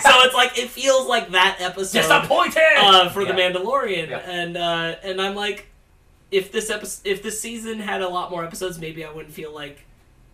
[0.03, 3.33] so it's like it feels like that episode disappointed uh, for Yeah.
[3.33, 4.19] the Mandalorian, Yeah.
[4.19, 5.67] and uh, and I'm like,
[6.31, 9.55] if this episode, if this season had a lot more episodes, maybe I wouldn't feel
[9.55, 9.87] like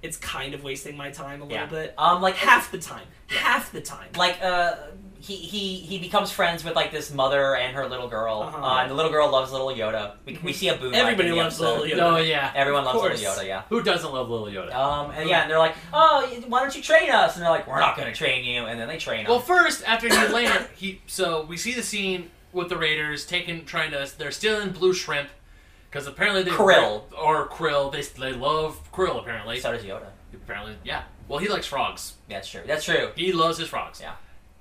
[0.02, 1.66] it's kind of wasting my time a little Yeah.
[1.66, 1.94] bit.
[1.96, 4.08] Um, like Half the time, half the time.
[4.16, 4.74] like uh
[5.24, 8.42] he, he he becomes friends with like this mother and her little girl.
[8.42, 8.62] Uh-huh.
[8.62, 10.12] uh, and the little girl loves little yoda.
[10.26, 11.80] We, we see a boon Everybody loves episode.
[11.82, 12.12] Little Yoda.
[12.12, 12.52] Oh yeah.
[12.54, 13.62] everyone Of loves little yoda yeah.
[13.70, 14.74] Who doesn't love Little Yoda?
[14.74, 17.36] um and yeah and they're like oh why don't you train us?
[17.36, 18.66] And they're like we're not gonna train you.
[18.66, 19.46] And then they train Well, him.
[19.46, 23.90] first after he land, he so we see the scene with the Raiders taking trying
[23.92, 25.28] to they're stealing blue shrimp
[25.90, 27.02] because apparently they Krill.
[27.18, 27.90] or krill.
[27.90, 29.58] They they love krill apparently.
[29.60, 30.06] So does yoda.
[30.34, 31.04] Apparently yeah.
[31.28, 32.14] Well he likes frogs.
[32.28, 32.60] Yeah, that's true.
[32.66, 33.10] That's true.
[33.16, 34.00] He loves his frogs.
[34.00, 34.14] Yeah.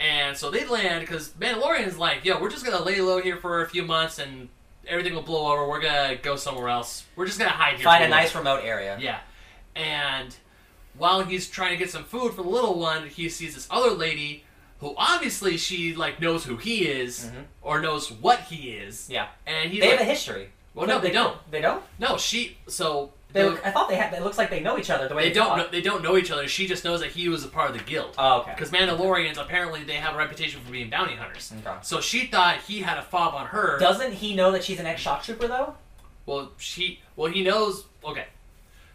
[0.03, 3.61] And so they land because Mandalorian's like yo we're just gonna lay low here for
[3.63, 4.49] a few months and
[4.87, 8.03] everything will blow over we're gonna go somewhere else we're just gonna hide here find
[8.03, 9.19] a nice remote area yeah.
[9.75, 10.35] And
[10.97, 13.91] while he's trying to get some food for the little one, he sees this other
[13.95, 14.43] lady
[14.79, 17.45] who obviously she like knows who he is Mhm.
[17.61, 19.09] or knows what he is.
[19.09, 21.37] yeah And he's they like, have a history well, no, they don't.
[21.51, 22.57] they don't No, she.
[22.67, 25.15] So they look, I thought they had it looks like they know each other the
[25.15, 25.57] way they they, don't.
[25.57, 26.47] Know, they don't know each other.
[26.47, 28.15] She just knows that he was a part of the guild.
[28.17, 31.51] oh okay Because Mandalorians apparently they have a reputation for being bounty hunters.
[31.65, 31.77] Okay.
[31.81, 33.77] So she thought he had a fob on her.
[33.79, 35.75] doesn't he know that she's an ex shock trooper though
[36.25, 37.01] Well, she.
[37.15, 37.85] Well, he knows.
[38.05, 38.25] Okay.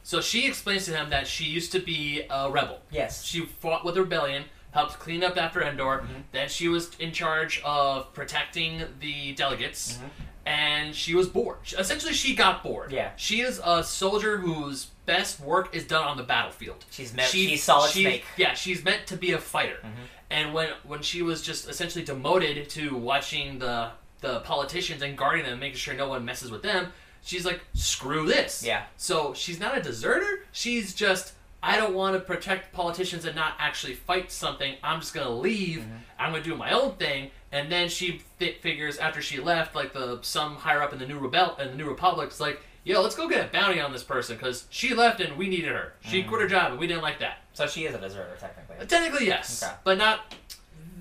[0.03, 2.81] So she explains to him that she used to be a rebel.
[2.90, 6.01] yes She fought with the rebellion, helped clean up after Endor.
[6.07, 6.22] Mhm.
[6.33, 10.09] Then she was in charge of protecting the delegates, Mhm.
[10.49, 11.59] And she was bored.
[11.77, 12.91] Essentially, she got bored.
[12.91, 13.11] Yeah.
[13.17, 16.85] She is a soldier whose best work is done on the battlefield.
[16.91, 19.79] she's met She- she's solid she- snake Yeah, she's meant to be a fighter.
[19.85, 20.07] Mhm.
[20.31, 25.45] And when when she was just essentially demoted to watching the the politicians and guarding
[25.45, 28.63] them, making sure no one messes with them, she's like, screw this.
[28.65, 30.45] yeah So she's not a deserter.
[30.53, 31.33] She's just
[31.63, 34.77] I don't want to protect politicians and not actually fight something.
[34.83, 35.81] I'm just gonna leave.
[35.81, 35.99] Mhm.
[36.19, 37.31] I'm gonna do my own thing.
[37.51, 41.07] And then she fi- figures after she left, like the some higher up in the
[41.07, 44.03] new rebel in the new republic's like, yo, let's go get a bounty on this
[44.05, 45.95] person because she left and we needed her.
[46.01, 46.29] She Mhm.
[46.29, 47.39] quit her job and we didn't like that.
[47.55, 49.73] so she is a deserter technically Uh, Technically, yes, Okay.
[49.83, 50.35] but not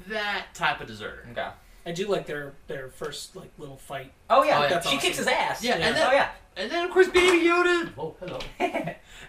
[0.08, 1.28] that type of deserter.
[1.32, 1.50] okay
[1.86, 4.12] I do like their their first like little fight.
[4.30, 4.68] Oh yeah, Oh, yeah.
[4.68, 5.64] she That's kicks his ass.
[5.64, 6.30] Yeah, and then- oh yeah.
[6.58, 7.92] And then of course Baby Yoda.
[7.98, 8.40] Oh, hello.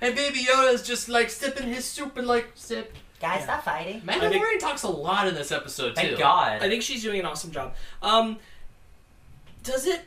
[0.01, 2.97] And Baby Yoda is just like sipping his soup and like sip.
[3.21, 3.45] Guys, Yeah.
[3.45, 4.01] stop fighting.
[4.03, 6.03] Mandalorian talks a lot in this episode too.
[6.03, 6.63] Thank God.
[6.63, 7.75] I think she's doing an awesome job.
[8.03, 8.39] Um,
[9.65, 10.03] does it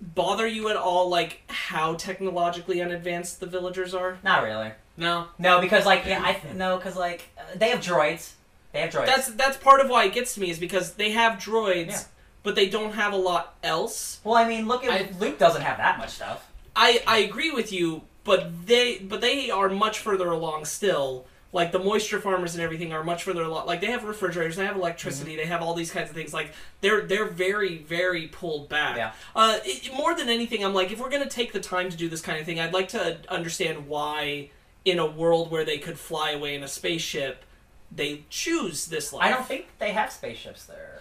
[0.00, 4.18] bother you at all, like how technologically unadvanced the villagers are?
[4.22, 4.72] Not really.
[4.96, 8.32] No, No, because like yeah, I th- no, because like uh, they have droids.
[8.72, 9.06] They have droids.
[9.06, 12.02] That's that's part of why it gets to me is because they have droids, Yeah.
[12.42, 14.20] but they don't have a lot else.
[14.24, 15.38] well, I mean, look at I- Luke.
[15.38, 16.48] Doesn't have that much stuff.
[16.76, 21.26] I I agree with you, but they but they are much further along still.
[21.50, 23.66] Like the moisture farmers and everything are much further along.
[23.66, 25.38] Like they have refrigerators, they have electricity, Mm-hmm.
[25.40, 26.34] they have all these kinds of things.
[26.34, 28.96] Like they're they're very very pulled back.
[28.98, 29.12] Yeah.
[29.34, 32.08] Uh, it, more than anything, I'm like, if we're gonna take the time to do
[32.08, 34.50] this kind of thing, I'd like to understand why,
[34.84, 37.44] in a world where they could fly away in a spaceship,
[37.90, 39.24] they choose this life.
[39.24, 41.00] I don't think they have spaceships there.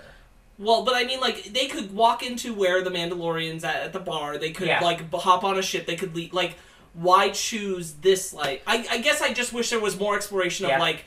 [0.59, 3.99] Well, but I mean, like they could walk into where the Mandalorians at, at the
[3.99, 4.37] bar.
[4.37, 4.79] They could Yeah.
[4.81, 5.85] like hop on a ship.
[5.85, 6.33] They could leave.
[6.33, 6.55] Like,
[6.93, 8.33] why choose this?
[8.33, 10.79] Like, I, I guess I just wish there was more exploration of Yeah.
[10.79, 11.05] like,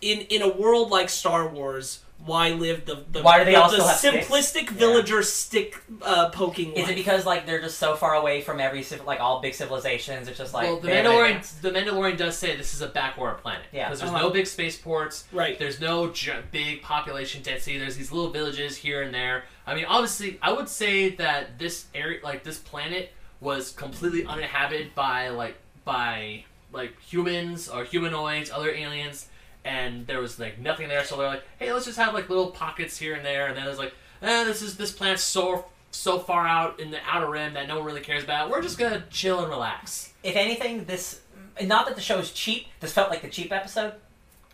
[0.00, 3.60] in in a world like Star Wars, why live the the, Why do they the,
[3.62, 4.26] all the still have sticks?
[4.28, 6.72] simplistic villager stick uh, poking?
[6.72, 6.90] Is life?
[6.92, 10.26] it because like they're just so far away from every civ- like all big civilizations?
[10.28, 11.62] It's just like well, the they haven't Mandalorian, advanced.
[11.62, 13.62] the Mandalorian does say this is a backwater planet.
[13.72, 13.88] Yeah.
[13.88, 14.22] because there's Uh-huh.
[14.22, 15.24] no big spaceports.
[15.32, 15.58] right?
[15.58, 17.78] There's no gi- big population density.
[17.78, 19.44] There's these little villages here and there.
[19.66, 24.94] I mean, obviously, I would say that this area, like this planet, was completely uninhabited
[24.94, 29.28] by like by like humans or humanoids, other aliens,
[29.64, 31.04] and there was like nothing there.
[31.04, 33.46] So they're like, hey, let's just have like little pockets here and there.
[33.46, 36.98] And then there's like, eh, this is this planet's so so far out in the
[37.10, 38.50] outer rim that no one really cares about.
[38.50, 40.12] We're just gonna chill and relax.
[40.22, 41.20] If anything, this
[41.62, 42.66] not that the show is cheap.
[42.80, 43.94] This felt like the cheap episode.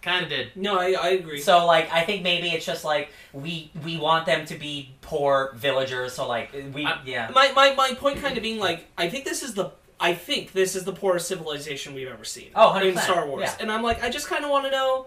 [0.06, 0.52] Kind of did.
[0.54, 1.40] No, I, I agree.
[1.40, 5.52] So like, I think maybe it's just like we we want them to be poor
[5.56, 6.12] villagers.
[6.12, 9.24] So like we I- yeah my, my my point kind of being like, I think
[9.24, 12.50] this is the I think this is the poorest civilization we've ever seen.
[12.54, 13.56] Oh, 100%, in Star Wars, yeah.
[13.58, 15.06] and I'm like, I just kind of want to know.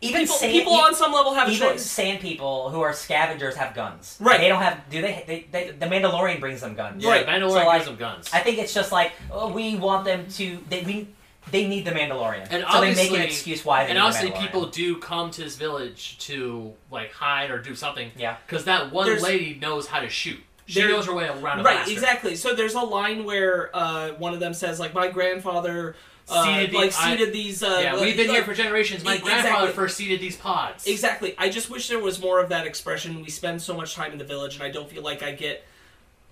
[0.00, 1.84] even people, sand, people on some level have a even choice.
[1.84, 4.16] sand people who are scavengers have guns.
[4.18, 4.40] Right.
[4.40, 4.88] They don't have.
[4.88, 5.24] Do they?
[5.26, 7.04] They, they the Mandalorian brings them guns.
[7.04, 7.26] Yeah, Right.
[7.26, 8.30] Mandalorian So, like, gives them guns.
[8.32, 10.58] I think it's just like oh, we want them to.
[10.70, 11.08] They we
[11.50, 14.30] they need the Mandalorian, And so they make an excuse why they and need obviously,
[14.30, 14.40] the Mandalorian.
[14.40, 18.10] people do come to this village to like hide or do something.
[18.16, 18.36] Yeah.
[18.46, 20.40] Because that one There's- lady knows how to shoot.
[20.66, 21.92] She knows her way around a Right, blaster.
[21.92, 22.36] exactly.
[22.36, 25.96] So there's a line where uh, one of them says, like, my grandfather
[26.30, 27.62] uh, Seeded the- like I- seeded these.
[27.62, 29.02] Uh, Yeah, like- we've been here for generations.
[29.02, 30.86] My E- grandfather first seeded these pods.
[30.86, 31.34] Exactly.
[31.38, 33.22] I just wish there was more of that expression.
[33.22, 35.64] We spend so much time in the village, and I don't feel like I get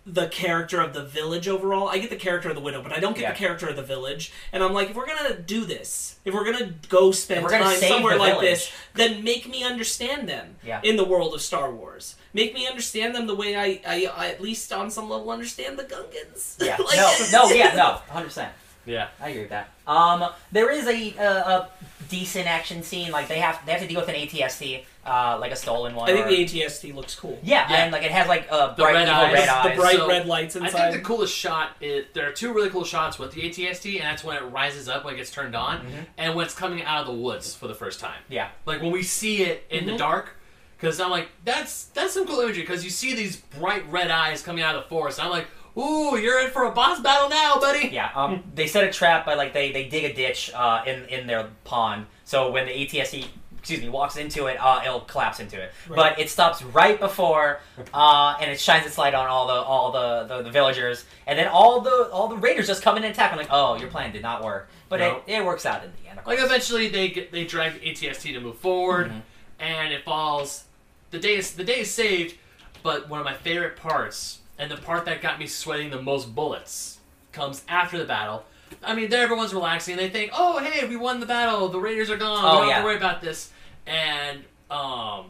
[0.08, 1.88] the character of the village overall.
[1.88, 3.32] I get the character of the widow, but I don't get Yeah.
[3.32, 4.32] the character of the village.
[4.52, 7.76] And I'm like, if we're gonna do this, if we're gonna go spend gonna time
[7.78, 8.44] somewhere like village.
[8.50, 10.80] this, then make me understand them Yeah.
[10.84, 12.14] in the world of Star Wars.
[12.32, 15.76] Make me understand them the way I, I, I at least on some level understand
[15.78, 16.54] the Gungans.
[16.64, 16.76] Yeah.
[16.78, 17.48] Like- no.
[17.48, 17.50] No.
[17.54, 17.74] Yeah.
[17.74, 18.00] No.
[18.08, 18.52] Hundred percent.
[18.84, 19.08] Yeah.
[19.20, 19.70] I agree with that.
[19.88, 21.70] Um, there is a, a, a
[22.08, 23.10] decent action scene.
[23.10, 26.10] Like they have they have to deal with an ATST, uh, like a stolen one.
[26.10, 27.38] I think or- the ATST looks cool.
[27.42, 27.76] yeah, Yeah.
[27.84, 29.76] and like it has like a The bright red eyes, red the eyes.
[29.76, 30.64] The bright So, red lights inside.
[30.66, 30.90] I inside.
[30.92, 34.04] think the coolest shot is there are two really cool shots with the ATST, and
[34.04, 36.06] that's when it rises up when it gets turned on, Mhm.
[36.18, 38.20] and when it's coming out of the woods for the first time.
[38.28, 38.48] Yeah.
[38.66, 39.98] Like when we see it in the Mhm.
[39.98, 40.36] dark,
[40.76, 44.42] because I'm like, that's that's some cool imagery because you see these bright red eyes
[44.42, 45.22] coming out of the forest.
[45.22, 45.46] I'm like,
[45.78, 47.88] ooh, you're in for a boss battle now, buddy.
[47.92, 51.04] Yeah, um, they set a trap by like they, they dig a ditch uh, in
[51.06, 52.06] in their pond.
[52.24, 53.26] So when the ATST
[53.66, 55.72] excuse me walks into it, uh, it'll collapse into it.
[55.88, 55.96] Right.
[55.96, 57.58] But it stops right before,
[57.92, 61.36] uh, and it shines its light on all the all the, the, the villagers, and
[61.36, 63.32] then all the all the raiders just come in and attack.
[63.32, 65.20] I'm like, oh, your plan did not work, but No.
[65.26, 66.20] it, it works out in the end.
[66.24, 69.22] Like eventually they get they drag ATST to move forward, Mhm.
[69.58, 70.64] and it falls.
[71.10, 72.36] The day is the day is saved,
[72.84, 76.36] but one of my favorite parts, and the part that got me sweating the most
[76.36, 76.98] bullets,
[77.32, 78.44] comes after the battle.
[78.84, 79.92] I mean, everyone's relaxing.
[79.92, 81.68] And they think, "Oh, hey, we won the battle.
[81.68, 82.44] The Raiders are gone.
[82.44, 83.50] Oh, we don't have to worry about this."
[83.86, 85.26] And um,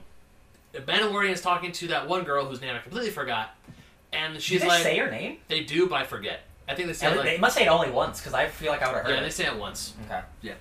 [0.73, 3.55] the Mandalorian is talking to that one girl whose name I completely forgot,
[4.13, 5.39] and she's like, say her name?
[5.49, 7.69] "They do, but I forget." I think they say And like, they must say it
[7.69, 9.93] only once because I feel like I would have heard yeah, they say it once.
[10.07, 10.21] Okay.
[10.43, 10.55] Yeah.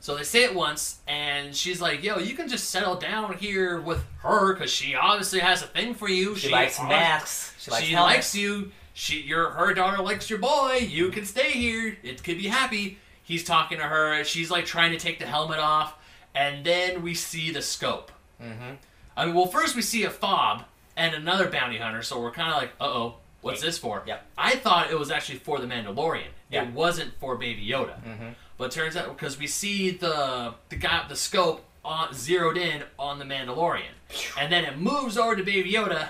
[0.00, 3.80] So they say it once, and she's like, "Yo, you can just settle down here
[3.80, 6.34] with her because she obviously has a thing for you.
[6.34, 7.54] She, likes obvi- masks.
[7.58, 8.16] She likes She helmets.
[8.16, 8.72] likes you.
[8.94, 10.86] She, your her daughter likes your boy.
[10.88, 11.96] You can stay here.
[12.02, 14.22] It could be happy." He's talking to her.
[14.24, 15.94] She's like trying to take the helmet off,
[16.34, 18.10] and then we see the scope.
[18.42, 18.74] Mm-hmm.
[19.16, 20.64] I mean, well, first we see a fob
[20.96, 24.26] and another bounty hunter, so we're kind of like, "Uh oh, what's this for?" Yep.
[24.36, 26.28] I thought it was actually for the Mandalorian.
[26.50, 26.64] Yeah.
[26.64, 28.02] It wasn't for Baby Yoda.
[28.02, 28.28] Mm-hmm.
[28.56, 33.18] But turns out because we see the the guy the scope on zeroed in on
[33.18, 33.94] the Mandalorian,
[34.38, 36.08] and then it moves over to Baby Yoda.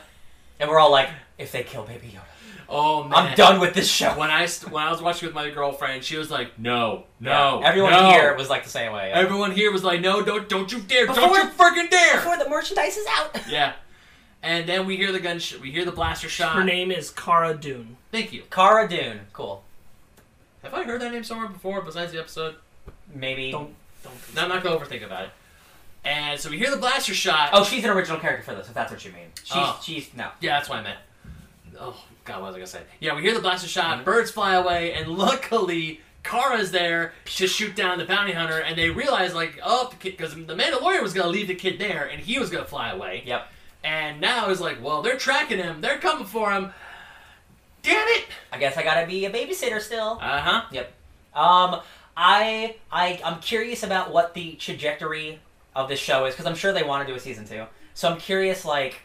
[0.60, 2.33] And we're all like, if they kill Baby Yoda,
[2.68, 4.10] Oh man, I'm done with this show.
[4.18, 7.68] When I when I was watching with my girlfriend, she was like, "No, no." Yeah.
[7.68, 9.10] Everyone no." here was like the same way.
[9.10, 9.18] yeah.
[9.18, 11.06] Everyone here was like, "No, don't, don't you dare!
[11.06, 13.40] Before- don't you freaking dare!" Before the merchandise is out.
[13.48, 13.72] yeah.
[14.42, 15.38] And then we hear the gun.
[15.38, 16.54] Sh- we hear the blaster shot.
[16.56, 17.96] Her name is Cara Dune.
[18.12, 18.42] Thank you.
[18.50, 19.62] Cara Dune, cool.
[20.62, 22.56] Have I heard that name somewhere before besides the episode?
[23.14, 23.50] Maybe.
[23.50, 24.14] Don't don't.
[24.14, 25.30] think No, I'm not gonna overthink about it.
[26.06, 27.50] And so we hear the blaster shot.
[27.52, 28.68] Oh, she's an original character for this.
[28.68, 29.28] If that's what you mean.
[29.42, 29.80] She's Oh.
[29.82, 30.28] she's no.
[30.40, 30.98] Yeah, that's what I meant.
[31.78, 32.82] Oh God, what was I gonna say?
[33.00, 34.04] Yeah, we hear the blaster shot, Mhm.
[34.04, 38.90] birds fly away, and luckily Cara's there to shoot down the bounty hunter, and they
[38.90, 42.50] realize like, oh, because the Mandalorian was gonna leave the kid there, and he was
[42.50, 43.22] gonna fly away.
[43.26, 43.48] Yep.
[43.82, 46.72] And now it's like, well, they're tracking him, they're coming for him.
[47.82, 48.24] Damn it!
[48.50, 50.18] I guess I gotta be a babysitter still.
[50.22, 50.62] Uh huh.
[50.70, 50.92] Yep.
[51.34, 51.80] Um,
[52.16, 55.40] I I I'm curious about what the trajectory
[55.76, 57.66] of this show is because I'm sure they want to do a season two.
[57.92, 59.02] So I'm curious, like,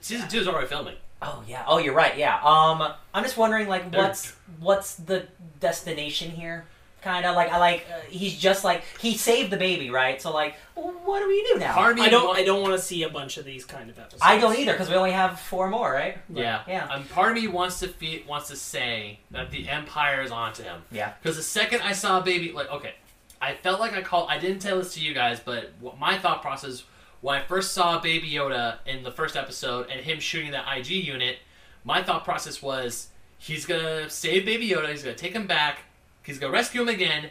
[0.00, 0.96] Season two is already filming.
[1.22, 2.40] Oh yeah, oh you're right, yeah.
[2.42, 2.82] Um,
[3.14, 5.26] I'm just wondering, like, They're- what's what's the
[5.60, 6.66] destination here?
[7.02, 10.22] Kind of like I like uh, he's just like he saved the baby, right?
[10.22, 11.74] So like, what do we do now?
[11.74, 12.36] Part of me I don't.
[12.36, 14.22] I don't want to see a bunch of these kind of episodes.
[14.24, 16.18] I don't either because we only have four more, right?
[16.32, 16.62] Yeah.
[16.68, 16.86] Yeah.
[16.86, 20.62] Um, part of me wants to fe- wants to say that the Empire is onto
[20.62, 20.82] him.
[20.92, 21.14] Yeah.
[21.20, 22.94] Because the second I saw a baby, like, okay,
[23.40, 24.28] I felt like I called.
[24.30, 26.84] I didn't tell this to you guys, but what my thought process
[27.22, 30.90] when I first saw Baby Yoda in the first episode and him shooting that IG
[30.90, 31.38] unit,
[31.84, 33.08] my thought process was
[33.38, 34.90] he's gonna save Baby Yoda.
[34.90, 35.78] He's gonna take him back.
[36.24, 37.30] He's gonna rescue him again,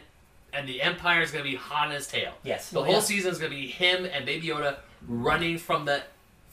[0.52, 2.32] and the Empire is gonna be hot on his tail.
[2.42, 2.70] Yes.
[2.70, 3.00] The Oh, whole yeah.
[3.00, 6.02] season is gonna be him and Baby Yoda running from the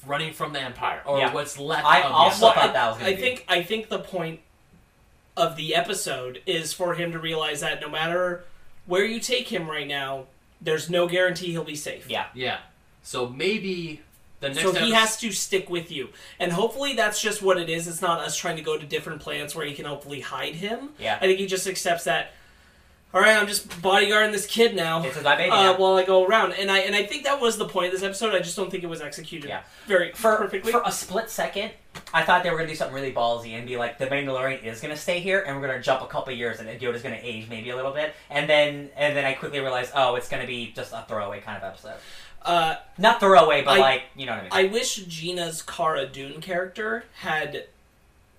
[0.05, 1.33] running from the Empire, or Yeah.
[1.33, 2.63] what's left I of the also Empire.
[2.65, 3.21] thought that was gonna I be.
[3.21, 4.39] think I think the point
[5.35, 8.43] of the episode is for him to realize that no matter
[8.85, 10.25] where you take him right now,
[10.61, 12.09] there's no guarantee he'll be safe.
[12.09, 12.25] Yeah.
[12.33, 12.59] Yeah.
[13.03, 14.01] So maybe
[14.39, 16.09] the next So he episode- has to stick with you,
[16.39, 17.87] and hopefully that's just what it is.
[17.87, 20.89] It's not us trying to go to different planets where he can hopefully hide him.
[20.99, 21.17] Yeah.
[21.17, 22.33] I think he just accepts that.
[23.11, 24.99] All right, I'm just bodyguarding this kid now.
[24.99, 25.77] This is my baby uh, now.
[25.79, 28.03] while I go around, and I and I think that was the point of this
[28.03, 28.35] episode.
[28.35, 29.61] I just don't think it was executed Yeah.
[29.87, 30.71] very for, perfectly.
[30.71, 31.71] for a split second,
[32.13, 34.79] I thought they were gonna do something really ballsy and be like, the Mandalorian is
[34.79, 37.71] gonna stay here, and we're gonna jump a couple years, and Yoda's gonna age maybe
[37.71, 40.93] a little bit, and then and then I quickly realized, oh, it's gonna be just
[40.93, 41.95] a throwaway kind of episode.
[42.43, 44.69] uh, Not throwaway, but I- like you know what I mean.
[44.69, 47.65] I wish Gina's Cara Dune character had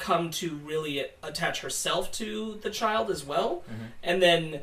[0.00, 3.86] come to really attach herself to the child as well, Mhm.
[4.02, 4.60] and then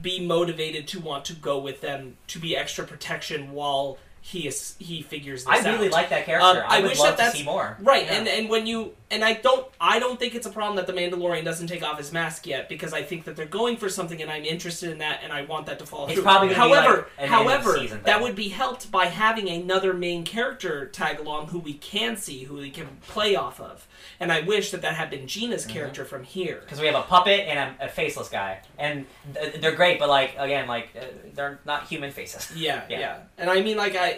[0.00, 4.74] be motivated to want to go with them to be extra protection while he is
[4.78, 5.66] he figures this out.
[5.66, 5.92] I really out.
[5.92, 6.60] like that character.
[6.62, 7.76] Um, I, I would wish love that that's- to see more.
[7.80, 8.14] Right, Yeah.
[8.14, 10.94] and and when you and I don't I don't think it's a problem that the
[10.94, 14.22] Mandalorian doesn't take off his mask yet because I think that they're going for something
[14.22, 16.22] and I'm interested in that and I want that to follow It's through.
[16.22, 21.20] probably however, like, however, end-of-season that would be helped by having another main character tag
[21.20, 23.86] along who we can see, who we can play off of.
[24.18, 25.72] And I wish that that had been Gina's Mm-hmm.
[25.72, 26.60] character from here.
[26.60, 30.08] because we have a puppet and a, a faceless guy, and th- they're great, but
[30.08, 32.50] like again, like uh, they're not human faces.
[32.56, 32.98] Yeah, Yeah.
[33.00, 34.13] yeah, And I mean, like I,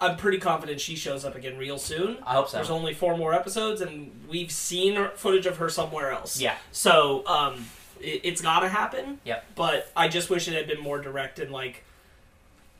[0.00, 2.18] I'm pretty confident she shows up again real soon.
[2.24, 2.56] I hope so.
[2.58, 6.40] There's only four more episodes, and we've seen footage of her somewhere else.
[6.40, 6.54] Yeah.
[6.70, 7.64] So, um,
[8.00, 9.18] it, it's got to happen.
[9.24, 9.44] Yep.
[9.56, 11.82] But I just wish it had been more direct and like,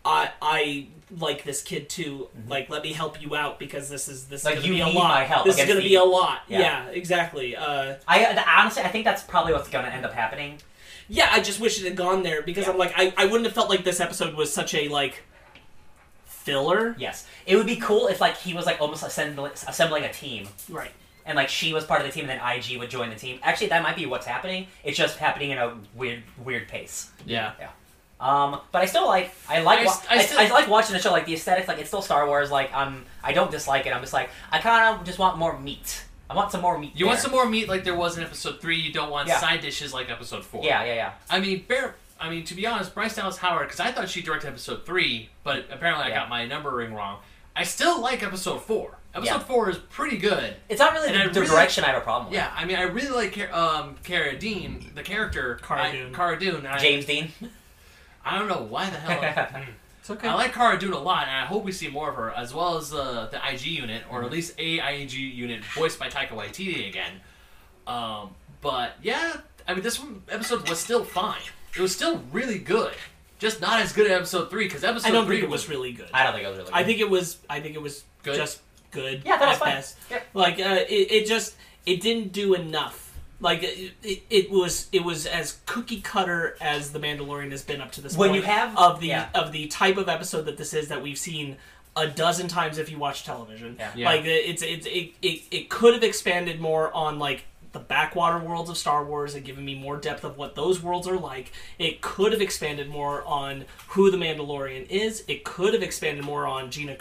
[0.04, 0.86] I I
[1.18, 2.28] like this kid too.
[2.46, 4.48] Like, let me help you out because this is this Mm-hmm.
[4.54, 5.44] Like, is gonna be a lot.
[5.44, 6.42] this is gonna be a lot.
[6.48, 6.60] Yeah.
[6.60, 7.56] Yeah, exactly.
[7.56, 10.58] Uh, I honestly, I think that's probably what's gonna end up happening.
[11.08, 12.72] yeah, I just wish it had gone there because Yeah.
[12.72, 15.24] I'm like, I, I wouldn't have felt like this episode was such a like
[16.52, 16.94] filler.
[16.98, 20.48] Yes, it would be cool if like he was like almost assembling, assembling a team,
[20.68, 20.90] Right.
[21.26, 23.38] and like she was part of the team, and then IG would join the team.
[23.42, 24.66] Actually, that might be what's happening.
[24.84, 27.10] It's just happening in a weird, weird pace.
[27.26, 27.52] Yeah.
[27.60, 27.70] Yeah.
[28.20, 30.68] Um, but I still like, I like, I wa- s- I, I still- I like
[30.68, 31.12] watching the show.
[31.12, 32.50] Like the aesthetics, like it's still Star Wars.
[32.50, 33.94] Like I'm, I don't dislike it.
[33.94, 36.04] I'm just like, I kind of just want more meat.
[36.30, 36.92] I want some more meat.
[36.96, 38.76] You want some more meat like there was in episode three.
[38.76, 39.38] You don't want Yeah.
[39.38, 40.64] side dishes like episode four.
[40.64, 41.12] Yeah, yeah, yeah.
[41.30, 41.94] I mean, Bear.
[42.20, 45.30] I mean, to be honest, Bryce Dallas Howard, because I thought she directed episode three,
[45.44, 46.20] but apparently I Yeah.
[46.20, 47.18] got my numbering wrong.
[47.54, 48.98] I still like episode four.
[49.14, 49.38] Episode Yeah.
[49.40, 50.56] four is pretty good.
[50.68, 52.34] It's not really And I the, the really- direction I have a problem with.
[52.34, 55.58] Yeah, I mean, I really like Car- um, Cara Dean, the character.
[55.62, 56.14] Cara I- Dune.
[56.14, 56.66] Cara Dune.
[56.66, 57.32] I- James Dean.
[58.24, 59.62] I don't know why the hell.
[60.00, 60.28] It's okay.
[60.28, 62.54] I like Cara Dune a lot, and I hope we see more of her, as
[62.54, 64.26] well as the the IG unit, or Mm-hmm.
[64.26, 67.20] at least a IG unit voiced by Taika Waititi again.
[67.86, 68.30] Um,
[68.62, 71.40] but yeah, I mean, this one episode was still fine.
[71.76, 72.94] It was still really good,
[73.38, 75.68] just not as good as episode three because episode I don't three think it was
[75.68, 76.08] really good.
[76.12, 76.70] I don't think it was really.
[76.70, 76.76] Good.
[76.78, 77.38] I think it was.
[77.48, 78.36] I think it was Good?
[78.36, 79.22] just good.
[79.24, 79.74] Yeah, that was at fine.
[79.74, 79.96] best.
[80.10, 80.26] Yep.
[80.34, 83.04] Like uh, it, it just it didn't do enough.
[83.40, 87.80] Like it, it, it was it was as cookie cutter as the Mandalorian has been
[87.80, 88.42] up to this When point.
[88.42, 89.28] you have- of the yeah.
[89.34, 91.56] of the type of episode that this is that we've seen
[91.96, 93.76] a dozen times if you watch television.
[93.78, 93.90] Yeah.
[93.94, 94.06] Yeah.
[94.10, 98.70] Like it's it's it, it, it could have expanded more on like the backwater worlds
[98.70, 101.52] of Star Wars and given me more depth of what those worlds are like.
[101.78, 105.24] It could have expanded more on who the Mandalorian is.
[105.28, 106.96] It could have expanded more on Gina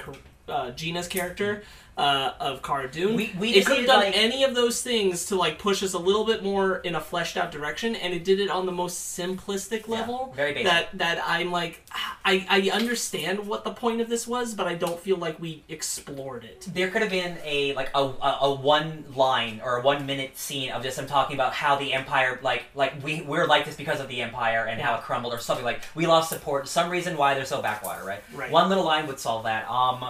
[0.47, 1.63] uh, Gina's character
[1.97, 3.15] uh, of Cara Dune.
[3.15, 5.93] We, we it could have done like- any of those things to like push us
[5.93, 8.71] a little bit more in a fleshed out direction, and it did it on the
[8.71, 10.33] most simplistic Yeah, level.
[10.36, 10.67] very basic.
[10.71, 11.83] That that I'm like,
[12.23, 15.63] I I understand what the point of this was, but I don't feel like we
[15.69, 16.67] explored it.
[16.73, 20.38] there could have been a like a, a, a one line or a one minute
[20.38, 23.75] scene of just them talking about how the empire like like we we're like this
[23.75, 26.89] because of the empire and how it crumbled or something like we lost support some
[26.91, 28.51] reason why they're so backwater right Right.
[28.51, 30.05] one little line would solve that um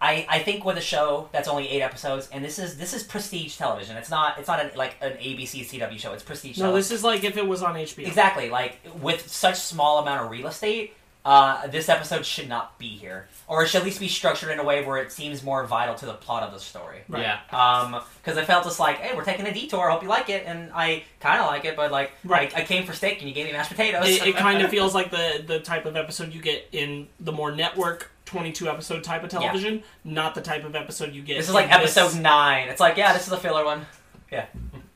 [0.00, 3.02] I, I think with a show that's only eight episodes and this is this is
[3.02, 6.66] prestige television it's not it's not an, like an ABC CW show it's prestige No,
[6.66, 6.78] television.
[6.78, 8.06] this is like if it was on HBO.
[8.06, 8.48] Exactly.
[8.48, 10.94] Like with such small amount of real estate,
[11.28, 14.58] uh, this episode should not be here, or it should at least be structured in
[14.58, 17.00] a way where it seems more vital to the plot of the story.
[17.08, 17.22] Right.
[17.22, 17.38] Yeah.
[17.52, 19.90] Um, because I felt just like, hey, we're taking a detour.
[19.90, 22.54] I hope you like it, and I kind of like it, but like, Right.
[22.56, 24.08] I, I came for steak and you gave me mashed potatoes.
[24.08, 27.32] It, it kind of feels like the the type of episode you get in the
[27.32, 31.36] more network 22 episode type of television, not the type of episode you get.
[31.38, 32.68] this is like in episode nine.
[32.68, 33.86] It's like, yeah, this is a filler one,
[34.30, 34.46] Yeah,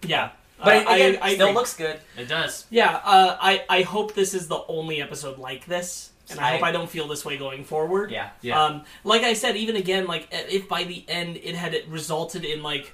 [0.03, 0.31] Yeah.
[0.59, 1.55] but Uh, it, again, I, I still agree.
[1.57, 1.99] looks good.
[2.17, 2.67] It does.
[2.71, 6.53] Yeah, uh, I I hope this is the only episode like this, and I, I-
[6.53, 8.11] hope I don't feel this way going forward.
[8.11, 8.31] Yeah.
[8.41, 8.63] Yeah.
[8.63, 12.63] Um, like I said, even again, like if by the end it had resulted in
[12.63, 12.93] like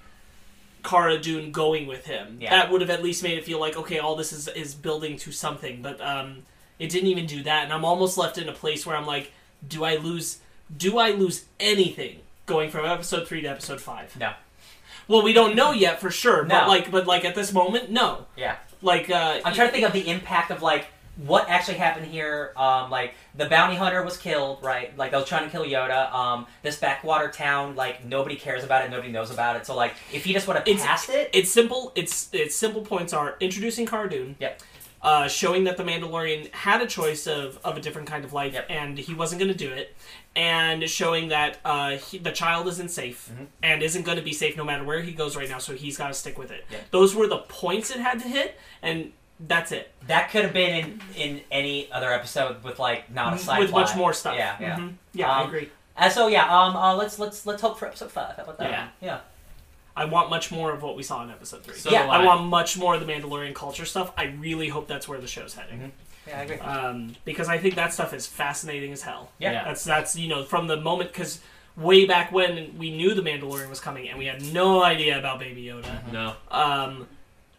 [0.83, 2.51] Cara Dune going with him, Yeah.
[2.51, 5.17] that would have at least made it feel like okay, all this is is building
[5.19, 5.83] to something.
[5.83, 6.43] But um,
[6.79, 9.33] it didn't even do that, and I'm almost left in a place where I'm like,
[9.67, 10.39] do I lose?
[10.77, 14.17] Do I lose anything going from episode three to episode five.
[14.19, 14.33] No.
[15.07, 16.49] Well, we don't know yet for sure, no.
[16.49, 18.27] but like, but like at this moment, no.
[18.37, 18.57] Yeah.
[18.83, 20.87] Like, uh, I'm trying to think of the impact of like
[21.27, 22.53] what actually happened here.
[22.57, 24.97] Um, like the bounty hunter was killed, right?
[24.97, 26.13] Like they was trying to kill Yoda.
[26.13, 29.67] Um, this backwater town, like nobody cares about it, nobody knows about it.
[29.67, 31.93] So like if he just would have passed it, It's simple.
[31.97, 34.37] It's its simple points are introducing Cara Dune.
[34.39, 34.63] Yep.
[35.01, 38.53] Uh, showing that the Mandalorian had a choice of, of a different kind of life,
[38.55, 38.67] Yep.
[38.69, 39.95] and he wasn't going to do it,
[40.35, 43.47] and showing that uh, he, the child isn't safe Mhm.
[43.63, 45.59] and isn't going to be safe no matter where he goes right now.
[45.59, 46.65] So he's got to stick with it.
[46.71, 46.91] Yep.
[46.91, 49.91] Those were the points it had to hit, and that's it.
[50.07, 53.71] that could have been in in any other episode with like not a side with
[53.71, 53.89] plot.
[53.89, 54.35] much more stuff.
[54.37, 54.77] Yeah, yeah.
[54.77, 54.95] Mhm.
[55.13, 55.31] yeah.
[55.31, 55.69] I Um, agree.
[55.97, 58.37] And so yeah, um, uh, let's let's let's hope for episode five.
[58.37, 58.71] How about that?
[58.71, 58.89] Yeah.
[59.01, 59.19] yeah.
[59.97, 61.75] I want much more of what we saw in episode three.
[61.77, 62.25] So Yeah, I I.
[62.25, 64.13] want much more of the Mandalorian culture stuff.
[64.17, 65.81] I really hope that's where the show's heading.
[65.81, 65.91] Mhm.
[66.29, 66.59] Yeah, I agree.
[66.59, 69.31] um, because I think that stuff is fascinating as hell.
[69.39, 69.53] Yeah.
[69.53, 69.65] Yeah.
[69.65, 71.41] That's that's you know from the moment because
[71.77, 75.39] way back when we knew the Mandalorian was coming and we had no idea about
[75.41, 76.13] Baby Yoda.
[76.13, 76.35] No.
[76.51, 77.09] Um,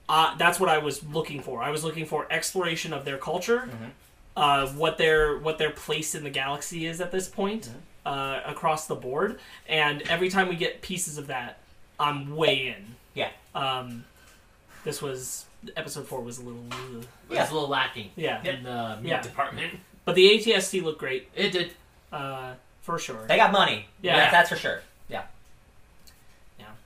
[0.09, 1.61] uh, that's what I was looking for.
[1.61, 3.89] I was looking for exploration of their culture, Mhm.
[4.35, 7.73] uh, what their what their place in the galaxy is at this point, Mhm.
[8.05, 9.39] uh, across the board.
[9.67, 11.59] And every time we get pieces of that,
[11.99, 12.95] I'm way in.
[13.13, 13.29] Yeah.
[13.55, 14.05] Um,
[14.83, 15.45] this was
[15.75, 17.05] episode four was a little, ugh.
[17.29, 18.41] It was a little lacking yeah.
[18.43, 19.21] in the meat Yeah.
[19.21, 19.79] department.
[20.05, 21.73] But the ATST looked great, It did.
[22.13, 23.27] uh, for sure.
[23.27, 23.87] They got money.
[24.01, 24.15] Yeah.
[24.15, 24.81] That's, that's for sure.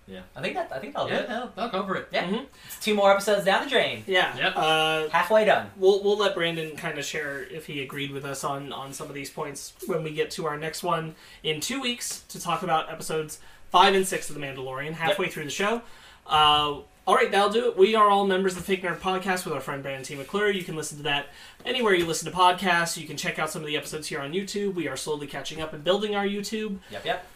[0.08, 0.16] Yeah.
[0.16, 0.20] Yeah.
[0.20, 0.22] Yeah.
[0.36, 1.30] I think that I think that'll do Yeah, it.
[1.30, 2.08] no, I'll go for it.
[2.12, 2.26] Yeah.
[2.28, 2.46] Mhm.
[2.68, 4.04] It's two more episodes down the drain.
[4.06, 4.36] Yeah.
[4.38, 4.54] Yep.
[4.56, 5.72] Uh, Halfway done.
[5.78, 9.08] we'll we'll let Brandon kind of share if he agreed with us on on some
[9.08, 12.64] of these points when we get to our next one in two weeks to talk
[12.64, 13.40] about episodes
[13.72, 15.82] five and six of The Mandalorian halfway through the show.
[16.28, 17.76] Uh, all right, that'll do it.
[17.78, 20.16] We are all members of the Fake Nerd Podcast with our friend Brandon T.
[20.16, 20.50] McClure.
[20.52, 21.26] You can listen to that
[21.66, 22.96] anywhere you listen to podcasts.
[22.96, 24.76] You can check out some of the episodes here on YouTube.
[24.76, 26.78] We are slowly catching up and building our YouTube.
[26.92, 27.06] Yep.
[27.06, 27.28] Yep.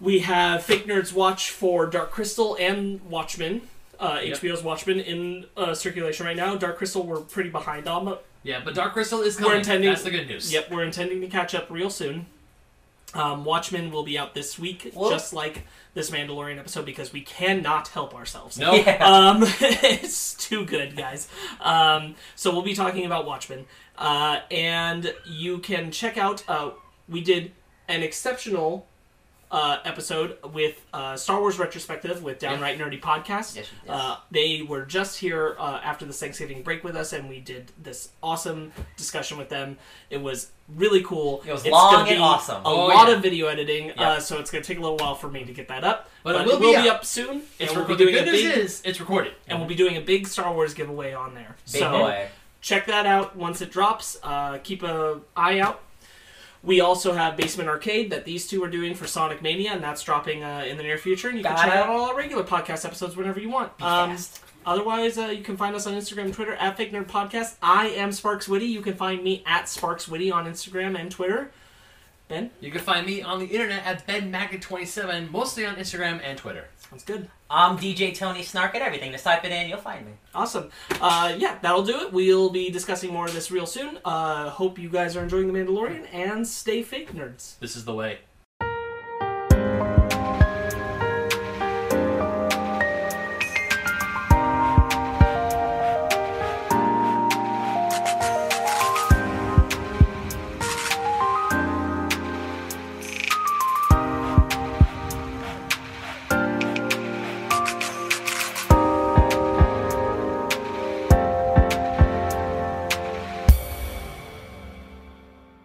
[0.00, 3.62] We have Fake Nerds Watch for Dark Crystal and Watchmen.
[3.98, 4.38] Uh, Yep.
[4.40, 6.56] HBO's Watchmen in uh, circulation right now.
[6.56, 9.58] Dark Crystal we're pretty behind on, but Yeah, but Dark Crystal is We're coming.
[9.58, 10.52] intending- That's the good news.
[10.52, 12.26] Yep, we're intending to catch up real soon.
[13.14, 15.62] Um, Watchmen will be out this week, Well- just like
[15.94, 18.58] this Mandalorian episode, because we cannot help ourselves.
[18.58, 18.74] No.
[18.74, 18.98] Yeah.
[19.08, 21.28] Um, it's too good, guys.
[21.60, 23.66] Um, so we'll be talking about Watchmen,
[23.96, 26.42] uh, and you can check out.
[26.48, 26.70] Uh,
[27.08, 27.52] we did
[27.86, 28.86] an exceptional
[29.54, 33.54] uh, episode with uh, Star Wars retrospective with Downright Nerdy Podcast.
[33.54, 33.68] Yes, yes.
[33.88, 37.70] Uh, they were just here uh, after the Thanksgiving break with us, and we did
[37.80, 39.78] this awesome discussion with them.
[40.10, 41.42] It was really cool.
[41.46, 42.62] It was It's long and awesome.
[42.64, 43.14] A Oh, lot yeah.
[43.14, 45.52] of video editing, uh, so it's going to take a little while for me to
[45.52, 46.10] get that up.
[46.24, 46.96] But it will be be up.
[46.96, 47.98] up soon, It's and we'll be recorded.
[47.98, 49.34] doing the a good big news is it's recorded.
[49.46, 51.54] and we'll be doing a big Star Wars giveaway on there.
[51.72, 52.26] Big so boy.
[52.60, 54.18] check that out once it drops.
[54.22, 55.80] Uh, keep an eye out.
[56.64, 60.02] We also have Basement Arcade that these two are doing for Sonic Mania, and that's
[60.02, 61.28] dropping uh, in the near future.
[61.28, 61.72] And you can check it.
[61.74, 63.76] out all our regular podcast episodes whenever you want.
[63.76, 64.40] Be Um, fast.
[64.64, 67.56] otherwise, uh, you can find us on Instagram and Twitter at Fake Nerd Podcast.
[67.62, 68.64] I am Sparks Witty.
[68.66, 71.50] You can find me at Sparks Witty on Instagram and Twitter.
[72.28, 76.38] Ben, You can find me on the internet at Ben BenMaggot27, mostly on Instagram and
[76.38, 76.68] Twitter.
[76.94, 77.28] Sounds good.
[77.50, 79.10] I'm DJ Tony Snark at everything.
[79.10, 80.12] Just type it in, you'll find me.
[80.32, 80.70] Awesome.
[81.00, 82.12] Uh, yeah, that'll do it.
[82.12, 83.98] We'll be discussing more of this real soon.
[84.04, 87.58] Uh, hope you guys are enjoying The Mandalorian and stay fake nerds.
[87.58, 88.20] This is the way.